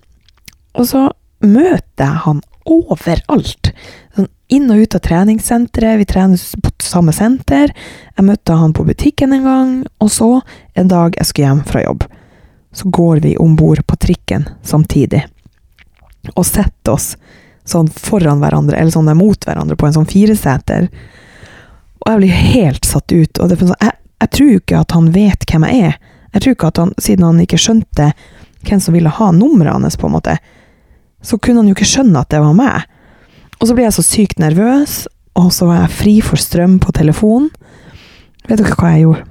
Og 0.78 0.86
så 0.86 1.08
møter 1.42 2.04
jeg 2.04 2.22
han 2.28 2.42
overalt. 2.70 3.72
Sånn 4.14 4.28
inn 4.54 4.70
og 4.72 4.84
ut 4.84 4.96
av 4.96 5.02
treningssenteret. 5.02 5.98
Vi 5.98 6.06
trener 6.06 6.38
på 6.38 6.72
samme 6.86 7.14
senter. 7.16 7.74
Jeg 8.14 8.28
møtte 8.28 8.58
han 8.60 8.76
på 8.78 8.86
butikken 8.86 9.34
en 9.34 9.48
gang. 9.48 9.72
Og 10.04 10.12
så, 10.14 10.30
en 10.78 10.92
dag 10.92 11.18
jeg 11.18 11.30
skulle 11.30 11.48
hjem 11.48 11.64
fra 11.66 11.82
jobb, 11.82 12.06
så 12.78 12.92
går 12.94 13.24
vi 13.26 13.34
om 13.42 13.56
bord 13.58 13.82
på 13.88 13.98
trikken 14.06 14.46
samtidig. 14.62 15.24
Og 16.36 16.46
setter 16.46 16.94
oss 16.94 17.16
sånn 17.68 17.90
foran 17.92 18.42
hverandre, 18.42 18.78
eller 18.78 18.94
sånn 18.94 19.12
mot 19.18 19.48
hverandre, 19.48 19.78
på 19.78 19.88
en 19.88 19.96
sånn 20.00 20.10
fireseter. 20.10 20.90
Og 22.04 22.12
jeg 22.12 22.22
blir 22.22 22.44
helt 22.54 22.88
satt 22.88 23.12
ut. 23.12 23.42
Og 23.42 23.52
sånn, 23.52 23.76
jeg, 23.82 23.96
jeg, 24.22 24.32
tror 24.36 24.52
jo 24.52 24.62
ikke 24.62 24.84
at 24.84 24.96
han 24.96 25.10
vet 25.16 25.48
hvem 25.50 25.68
jeg 25.68 25.90
er. 25.90 25.98
Jeg 26.36 26.44
tror 26.44 26.56
ikke 26.56 26.72
at 26.72 26.82
han, 26.82 26.94
Siden 27.02 27.28
han 27.28 27.42
ikke 27.44 27.60
skjønte 27.62 28.12
hvem 28.68 28.82
som 28.84 28.96
ville 28.96 29.12
ha 29.12 29.32
nummeret 29.36 29.76
hans, 29.76 30.00
på 30.00 30.10
en 30.10 30.16
måte, 30.18 30.38
så 31.24 31.38
kunne 31.40 31.62
han 31.62 31.70
jo 31.70 31.76
ikke 31.78 31.88
skjønne 31.88 32.24
at 32.24 32.32
det 32.34 32.42
var 32.44 32.56
meg. 32.58 32.88
Og 33.58 33.70
så 33.70 33.78
ble 33.78 33.88
jeg 33.88 33.96
så 33.96 34.06
sykt 34.06 34.42
nervøs, 34.42 35.06
og 35.38 35.52
så 35.54 35.70
var 35.70 35.84
jeg 35.84 35.98
fri 36.00 36.16
for 36.26 36.42
strøm 36.42 36.78
på 36.84 36.94
telefonen. 36.96 37.50
Vet 38.48 38.62
dere 38.62 38.78
hva 38.80 38.94
jeg 38.94 39.06
gjorde? 39.06 39.26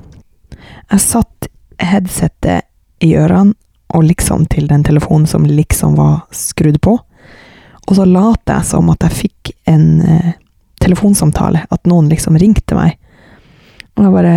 Jeg 0.92 1.02
satt 1.02 1.48
headsetet 1.82 2.66
i 3.04 3.12
ørene 3.18 3.56
og 3.94 4.04
liksom 4.06 4.46
til 4.50 4.66
den 4.70 4.82
telefonen 4.86 5.26
som 5.30 5.46
liksom 5.46 5.96
var 5.98 6.26
skrudd 6.34 6.78
på. 6.82 6.96
Og 7.86 7.94
så 7.98 8.06
lot 8.08 8.50
jeg 8.50 8.66
som 8.66 8.90
at 8.90 9.06
jeg 9.06 9.18
fikk 9.20 9.52
en 9.70 9.86
eh, 10.02 10.32
telefonsamtale, 10.82 11.66
at 11.70 11.88
noen 11.88 12.10
liksom 12.10 12.38
ringte 12.40 12.76
meg. 12.78 12.98
Og 13.96 14.04
jeg 14.04 14.16
bare 14.18 14.36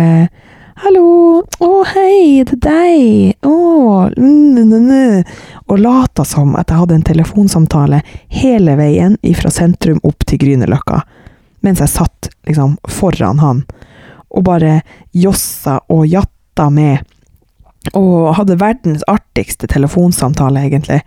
'Hallo! 0.80 1.42
Å, 1.60 1.66
hei, 1.92 2.40
det 2.48 2.56
er 2.56 2.60
deg! 2.64 3.34
Å, 3.44 4.08
mm. 4.16 5.24
Og 5.68 5.76
lata 5.76 6.24
som 6.24 6.54
at 6.56 6.70
jeg 6.72 6.80
hadde 6.80 6.96
en 6.96 7.04
telefonsamtale 7.04 7.98
hele 8.32 8.78
veien 8.78 9.18
fra 9.36 9.52
sentrum 9.52 10.00
opp 10.08 10.24
til 10.24 10.40
Grünerløkka, 10.40 11.02
mens 11.60 11.82
jeg 11.84 11.92
satt 11.92 12.30
liksom 12.48 12.78
foran 12.88 13.42
han, 13.44 13.60
og 14.32 14.46
bare 14.48 14.80
jossa 15.12 15.82
og 15.92 16.06
jatta 16.08 16.70
med, 16.72 17.04
og 17.92 18.32
hadde 18.38 18.56
verdens 18.62 19.04
artigste 19.04 19.68
telefonsamtale, 19.68 20.64
egentlig 20.64 21.02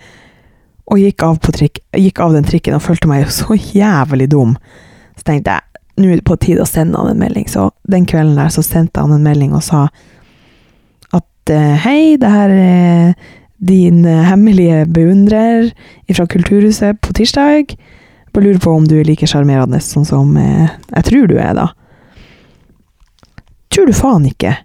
og 0.91 0.99
gikk 0.99 1.23
av, 1.23 1.37
trikk, 1.45 1.79
gikk 1.95 2.19
av, 2.23 2.33
den 2.35 2.47
trikken 2.47 2.75
og 2.77 2.83
følte 2.83 3.09
meg 3.09 3.29
så 3.31 3.55
jævlig 3.55 4.29
dum. 4.33 4.57
Så 5.17 5.27
tenkte 5.29 5.55
jeg 5.55 5.69
nå 6.01 6.09
er 6.09 6.17
det 6.17 6.25
på 6.25 6.39
tide 6.41 6.63
å 6.63 6.69
sende 6.69 6.97
han 6.97 7.11
en 7.11 7.21
melding. 7.21 7.45
Så 7.49 7.69
den 7.89 8.07
kvelden 8.09 8.39
der 8.39 8.49
så 8.53 8.63
sendte 8.65 9.03
han 9.03 9.13
en 9.13 9.25
melding 9.25 9.53
og 9.53 9.63
sa 9.65 9.85
at 11.13 11.53
eh, 11.53 11.75
hei, 11.85 12.15
det 12.17 12.31
her 12.33 12.53
er 12.53 13.13
din 13.63 14.01
hemmelige 14.03 14.83
beundrer 14.91 15.69
fra 16.11 16.25
Kulturhuset 16.27 16.99
på 16.99 17.13
tirsdag. 17.15 17.75
Bare 18.33 18.43
lurer 18.49 18.59
på 18.59 18.73
om 18.73 18.87
du 18.89 18.97
er 18.99 19.07
like 19.07 19.29
sjarmerende 19.29 19.79
sånn 19.83 20.07
som 20.09 20.33
eh, 20.41 20.73
jeg 20.95 21.07
tror 21.09 21.29
du 21.29 21.37
er, 21.37 21.53
da. 21.55 21.69
Tror 23.73 23.87
du 23.89 23.93
faen 23.95 24.25
ikke 24.29 24.57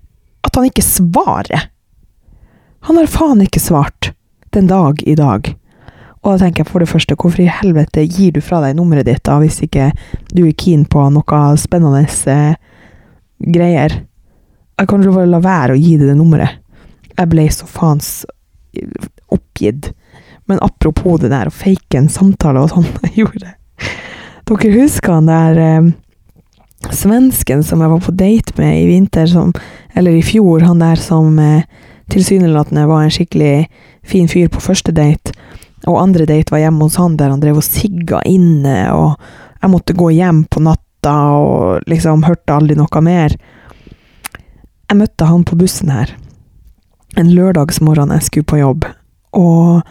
at 0.48 0.56
han 0.56 0.66
ikke 0.68 0.84
svarer? 0.84 1.68
Han 2.88 2.96
har 2.96 3.10
faen 3.12 3.44
ikke 3.44 3.60
svart 3.60 4.12
den 4.56 4.70
dag 4.70 5.02
i 5.04 5.14
dag. 5.18 5.52
Og 6.28 6.34
da 6.36 6.44
tenker 6.44 6.60
jeg 6.60 6.68
for 6.68 6.84
det 6.84 6.90
første, 6.90 7.16
hvorfor 7.16 7.40
i 7.40 7.48
helvete 7.48 8.02
gir 8.04 8.34
du 8.36 8.42
fra 8.44 8.60
deg 8.60 8.74
nummeret 8.76 9.06
ditt 9.08 9.22
da, 9.24 9.38
hvis 9.40 9.62
ikke 9.64 9.86
du 10.28 10.42
er 10.44 10.56
keen 10.60 10.82
på 10.84 11.06
noe 11.14 11.38
spennende 11.56 12.02
eh, 12.04 12.58
greier? 13.54 13.94
Jeg 14.76 14.90
kan 14.90 15.06
jo 15.06 15.14
bare 15.14 15.30
la 15.32 15.40
være 15.40 15.72
å 15.72 15.80
gi 15.80 15.94
deg 15.96 16.10
det 16.10 16.16
nummeret. 16.18 16.60
Jeg 17.16 17.30
ble 17.32 17.46
så 17.48 17.64
faens 17.64 18.10
oppgitt. 19.32 19.94
Men 20.52 20.60
apropos 20.60 21.16
det 21.22 21.32
der 21.32 21.48
å 21.48 21.54
fake 21.54 21.96
en 21.96 22.10
samtale 22.12 22.60
og 22.60 22.74
sånn 22.74 22.84
jeg 23.08 23.22
gjorde 23.22 23.54
Dere 24.48 24.74
husker 24.78 25.12
han 25.12 25.28
der 25.28 25.58
eh, 25.60 25.88
svensken 26.92 27.64
som 27.64 27.80
jeg 27.84 27.92
var 27.92 28.04
på 28.04 28.14
date 28.16 28.54
med 28.60 28.82
i 28.82 28.86
vinter, 28.88 29.26
som, 29.28 29.54
eller 29.96 30.16
i 30.16 30.24
fjor, 30.24 30.64
han 30.64 30.84
der 30.84 31.00
som 31.00 31.40
eh, 31.40 31.64
tilsynelatende 32.12 32.84
var 32.88 33.04
en 33.04 33.12
skikkelig 33.12 33.66
fin 34.08 34.28
fyr 34.28 34.48
på 34.52 34.62
første 34.64 34.92
date, 34.96 35.32
og 35.86 36.00
andre 36.00 36.26
date 36.28 36.52
var 36.52 36.62
hjemme 36.64 36.86
hos 36.88 36.98
han 36.98 37.16
der 37.18 37.30
han 37.30 37.42
drev 37.42 37.60
og 37.60 37.66
sigga 37.66 38.22
inne, 38.26 38.78
og 38.94 39.14
jeg 39.62 39.72
måtte 39.72 39.96
gå 39.98 40.10
hjem 40.16 40.44
på 40.50 40.62
natta 40.64 41.14
og 41.38 41.88
liksom 41.90 42.24
hørte 42.26 42.56
aldri 42.56 42.76
noe 42.78 43.02
mer. 43.04 43.36
Jeg 44.88 44.98
møtte 44.98 45.28
han 45.28 45.44
på 45.46 45.58
bussen 45.60 45.92
her 45.92 46.16
en 47.16 47.34
lørdagsmorgen 47.34 48.12
jeg 48.14 48.28
skulle 48.28 48.48
på 48.48 48.60
jobb, 48.60 48.86
og 49.36 49.82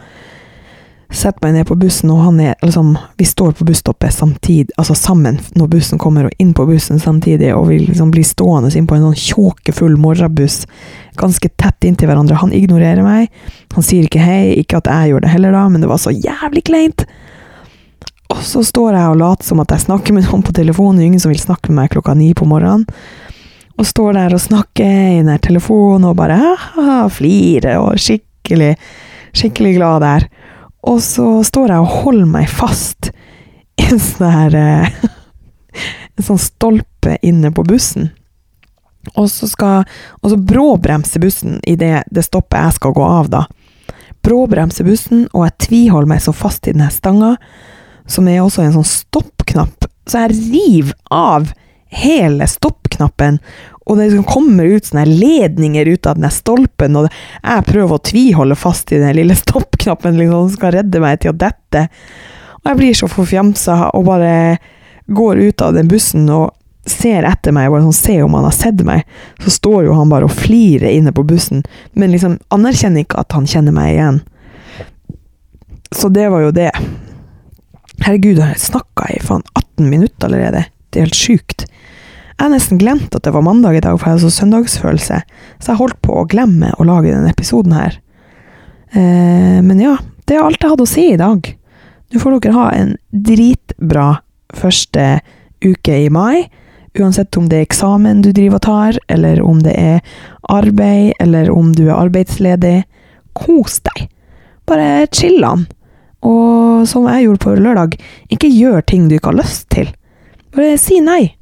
setter 1.08 1.40
meg 1.46 1.54
ned 1.56 1.68
på 1.70 1.76
bussen, 1.80 2.10
og 2.12 2.20
han 2.26 2.40
er 2.44 2.58
liksom 2.60 2.90
Vi 3.16 3.24
står 3.24 3.54
på 3.56 3.64
busstoppet 3.64 4.12
samtidig, 4.12 4.74
altså 4.76 4.94
sammen, 4.94 5.38
når 5.56 5.70
bussen 5.72 5.98
kommer, 5.98 6.28
og 6.28 6.42
inn 6.42 6.52
på 6.54 6.66
bussen 6.68 7.00
samtidig, 7.00 7.54
og 7.56 7.68
vi 7.70 7.80
liksom 7.86 8.12
blir 8.14 8.26
stående 8.26 8.70
inn 8.76 8.86
på 8.86 8.98
en 8.98 9.08
sånn 9.08 9.22
tjåkefull 9.22 9.96
morgenbuss, 10.00 10.66
ganske 11.18 11.50
tett 11.60 11.86
inntil 11.88 12.10
hverandre. 12.10 12.38
Han 12.40 12.54
ignorerer 12.56 13.04
meg. 13.04 13.32
Han 13.74 13.84
sier 13.86 14.06
ikke 14.06 14.22
hei, 14.22 14.54
ikke 14.62 14.80
at 14.80 14.90
jeg 14.90 15.12
gjør 15.12 15.24
det 15.24 15.32
heller, 15.32 15.56
da, 15.56 15.64
men 15.72 15.84
det 15.84 15.90
var 15.90 16.00
så 16.02 16.14
jævlig 16.14 16.64
kleint. 16.70 17.04
Og 18.28 18.42
så 18.44 18.62
står 18.66 18.92
jeg 18.92 19.12
og 19.12 19.20
later 19.22 19.48
som 19.48 19.62
at 19.62 19.72
jeg 19.72 19.86
snakker 19.86 20.14
med 20.14 20.26
noen 20.28 20.44
på 20.44 20.54
telefonen, 20.56 21.00
ingen 21.04 21.22
som 21.22 21.32
vil 21.32 21.40
snakke 21.40 21.72
med 21.72 21.82
meg 21.82 21.92
klokka 21.94 22.14
ni 22.18 22.34
på 22.36 22.48
morgenen. 22.48 22.84
Og 23.78 23.86
står 23.86 24.16
der 24.16 24.34
og 24.34 24.42
snakker 24.42 24.88
i 25.14 25.22
den 25.22 25.38
telefonen 25.42 26.08
og 26.10 26.16
bare 26.18 26.36
ha 26.74 26.98
flirer 27.14 27.78
og 27.78 28.00
skikkelig, 28.02 28.72
skikkelig 29.38 29.76
glad 29.78 30.02
der. 30.02 30.26
Og 30.88 31.00
så 31.04 31.26
står 31.46 31.72
jeg 31.72 31.84
og 31.84 31.94
holder 32.02 32.30
meg 32.30 32.50
fast 32.50 33.10
i 33.78 33.86
en 33.86 34.02
sånn 34.02 34.34
her 34.34 34.58
eh, 34.58 34.98
En 36.18 36.26
sånn 36.26 36.40
stolpe 36.42 37.12
inne 37.22 37.52
på 37.54 37.62
bussen. 37.62 38.08
Og 39.16 39.30
så 39.32 39.48
skal 39.48 39.84
Og 40.22 40.32
så 40.32 40.36
bråbremser 40.36 41.22
bussen 41.22 41.60
idet 41.66 42.04
det 42.10 42.26
stoppet 42.26 42.60
jeg 42.60 42.78
skal 42.78 42.96
gå 42.96 43.04
av, 43.04 43.30
da. 43.32 43.44
Bråbremser 44.24 44.84
bussen, 44.84 45.26
og 45.32 45.46
jeg 45.46 45.56
tviholder 45.68 46.10
meg 46.10 46.22
så 46.24 46.34
fast 46.34 46.66
i 46.66 46.74
denne 46.74 46.90
stanga, 46.92 47.36
som 48.08 48.28
er 48.28 48.42
også 48.42 48.64
en 48.64 48.74
sånn 48.80 48.88
stoppknapp. 48.88 49.86
Så 50.08 50.24
jeg 50.24 50.38
river 50.50 50.96
av 51.14 51.52
hele 51.88 52.48
stoppknappen, 52.48 53.38
og 53.88 53.96
det 53.96 54.10
liksom 54.10 54.26
kommer 54.28 54.68
ut 54.68 54.88
sånne 54.90 55.06
ledninger 55.08 55.88
ut 55.94 56.08
av 56.10 56.18
den 56.18 56.32
stolpen, 56.32 56.96
og 57.00 57.08
jeg 57.08 57.68
prøver 57.68 57.94
å 57.94 58.04
tviholde 58.04 58.58
fast 58.58 58.92
i 58.92 59.00
den 59.00 59.16
lille 59.16 59.36
stoppknappen 59.38 60.18
liksom, 60.18 60.50
som 60.50 60.58
skal 60.58 60.74
redde 60.76 61.00
meg 61.00 61.22
til 61.22 61.32
å 61.32 61.38
dette. 61.40 61.86
Og 62.60 62.68
jeg 62.68 62.80
blir 62.82 62.98
så 62.98 63.08
forfjamsa 63.08 63.78
og 63.96 64.08
bare 64.10 64.34
går 65.08 65.40
ut 65.48 65.64
av 65.64 65.72
den 65.78 65.88
bussen 65.88 66.28
og 66.28 66.52
ser 66.92 67.26
etter 67.28 67.54
meg, 67.54 67.70
bare 67.72 67.84
sånn, 67.86 67.96
ser 67.96 68.24
om 68.24 68.36
han 68.38 68.46
har 68.48 68.56
sett 68.56 68.82
meg. 68.86 69.04
Så 69.44 69.52
står 69.54 69.88
jo 69.88 69.96
han 69.98 70.10
bare 70.12 70.28
og 70.28 70.34
flirer 70.34 70.90
inne 70.90 71.14
på 71.14 71.26
bussen, 71.28 71.64
men 71.92 72.12
liksom 72.14 72.38
anerkjenner 72.54 73.04
ikke 73.04 73.22
at 73.22 73.36
han 73.36 73.48
kjenner 73.48 73.74
meg 73.76 73.94
igjen. 73.94 74.20
Så 75.94 76.10
det 76.12 76.28
var 76.32 76.44
jo 76.44 76.52
det. 76.54 76.70
Herregud, 78.04 78.40
jeg 78.40 78.60
snakka 78.62 79.08
i 79.14 79.20
faen 79.24 79.44
18 79.54 79.88
minutter 79.88 80.28
allerede. 80.28 80.66
Det 80.90 81.00
er 81.00 81.08
helt 81.08 81.18
sjukt. 81.18 81.64
Jeg 82.38 82.44
har 82.44 82.52
nesten 82.52 82.78
glemt 82.78 83.14
at 83.16 83.24
det 83.26 83.32
var 83.34 83.42
mandag 83.42 83.78
i 83.78 83.82
dag, 83.82 83.96
for 83.98 84.06
jeg 84.06 84.18
hadde 84.18 84.28
så 84.28 84.42
søndagsfølelse. 84.44 85.22
Så 85.58 85.72
jeg 85.72 85.80
holdt 85.80 85.98
på 86.06 86.20
å 86.20 86.26
glemme 86.30 86.70
å 86.78 86.86
lage 86.86 87.10
denne 87.10 87.32
episoden 87.32 87.74
her. 87.74 87.98
Eh, 88.92 89.58
men 89.64 89.80
ja, 89.82 89.96
det 90.28 90.36
er 90.36 90.44
alt 90.44 90.62
jeg 90.62 90.70
hadde 90.70 90.86
å 90.86 90.90
si 90.90 91.08
i 91.10 91.18
dag. 91.18 91.48
Nå 92.08 92.22
får 92.22 92.38
dere 92.38 92.54
ha 92.56 92.68
en 92.76 92.94
dritbra 93.10 94.06
første 94.54 95.18
uke 95.64 95.98
i 96.04 96.08
mai. 96.14 96.46
Uansett 96.98 97.36
om 97.36 97.48
det 97.48 97.58
er 97.58 97.66
eksamen 97.66 98.22
du 98.24 98.30
driver 98.32 98.58
og 98.58 98.64
tar, 98.64 98.98
eller 99.12 99.42
om 99.44 99.60
det 99.62 99.74
er 99.76 100.00
arbeid, 100.48 101.12
eller 101.20 101.50
om 101.52 101.72
du 101.76 101.88
er 101.88 101.98
arbeidsledig. 101.98 102.82
Kos 103.38 103.80
deg. 103.86 104.08
Bare 104.68 105.06
chill 105.12 105.44
an. 105.44 105.66
Og 106.26 106.88
som 106.88 107.06
jeg 107.06 107.26
gjorde 107.28 107.44
på 107.44 107.54
lørdag, 107.58 107.98
ikke 108.32 108.50
gjør 108.50 108.82
ting 108.82 109.08
du 109.08 109.18
ikke 109.18 109.32
har 109.32 109.40
lyst 109.42 109.68
til. 109.74 109.92
Bare 110.54 110.78
si 110.80 111.00
nei. 111.04 111.34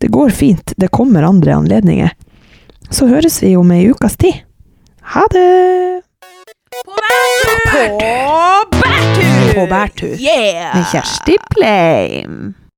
Det 0.00 0.10
går 0.12 0.32
fint, 0.34 0.74
det 0.76 0.92
kommer 0.94 1.26
andre 1.26 1.54
anledninger. 1.58 2.10
Så 2.90 3.08
høres 3.08 3.42
vi 3.42 3.54
om 3.56 3.70
ei 3.72 3.86
ukas 3.90 4.16
tid. 4.20 4.42
Ha 5.14 5.24
det! 5.32 6.02
På 6.74 6.96
bærtur! 6.98 7.94
På 8.00 8.80
bærtur! 8.80 9.54
På 9.54 9.66
bærtur! 9.70 10.14
Yeah! 10.18 10.74
Med 10.76 10.84
Kjersti 10.92 11.38
Pleim. 11.54 12.54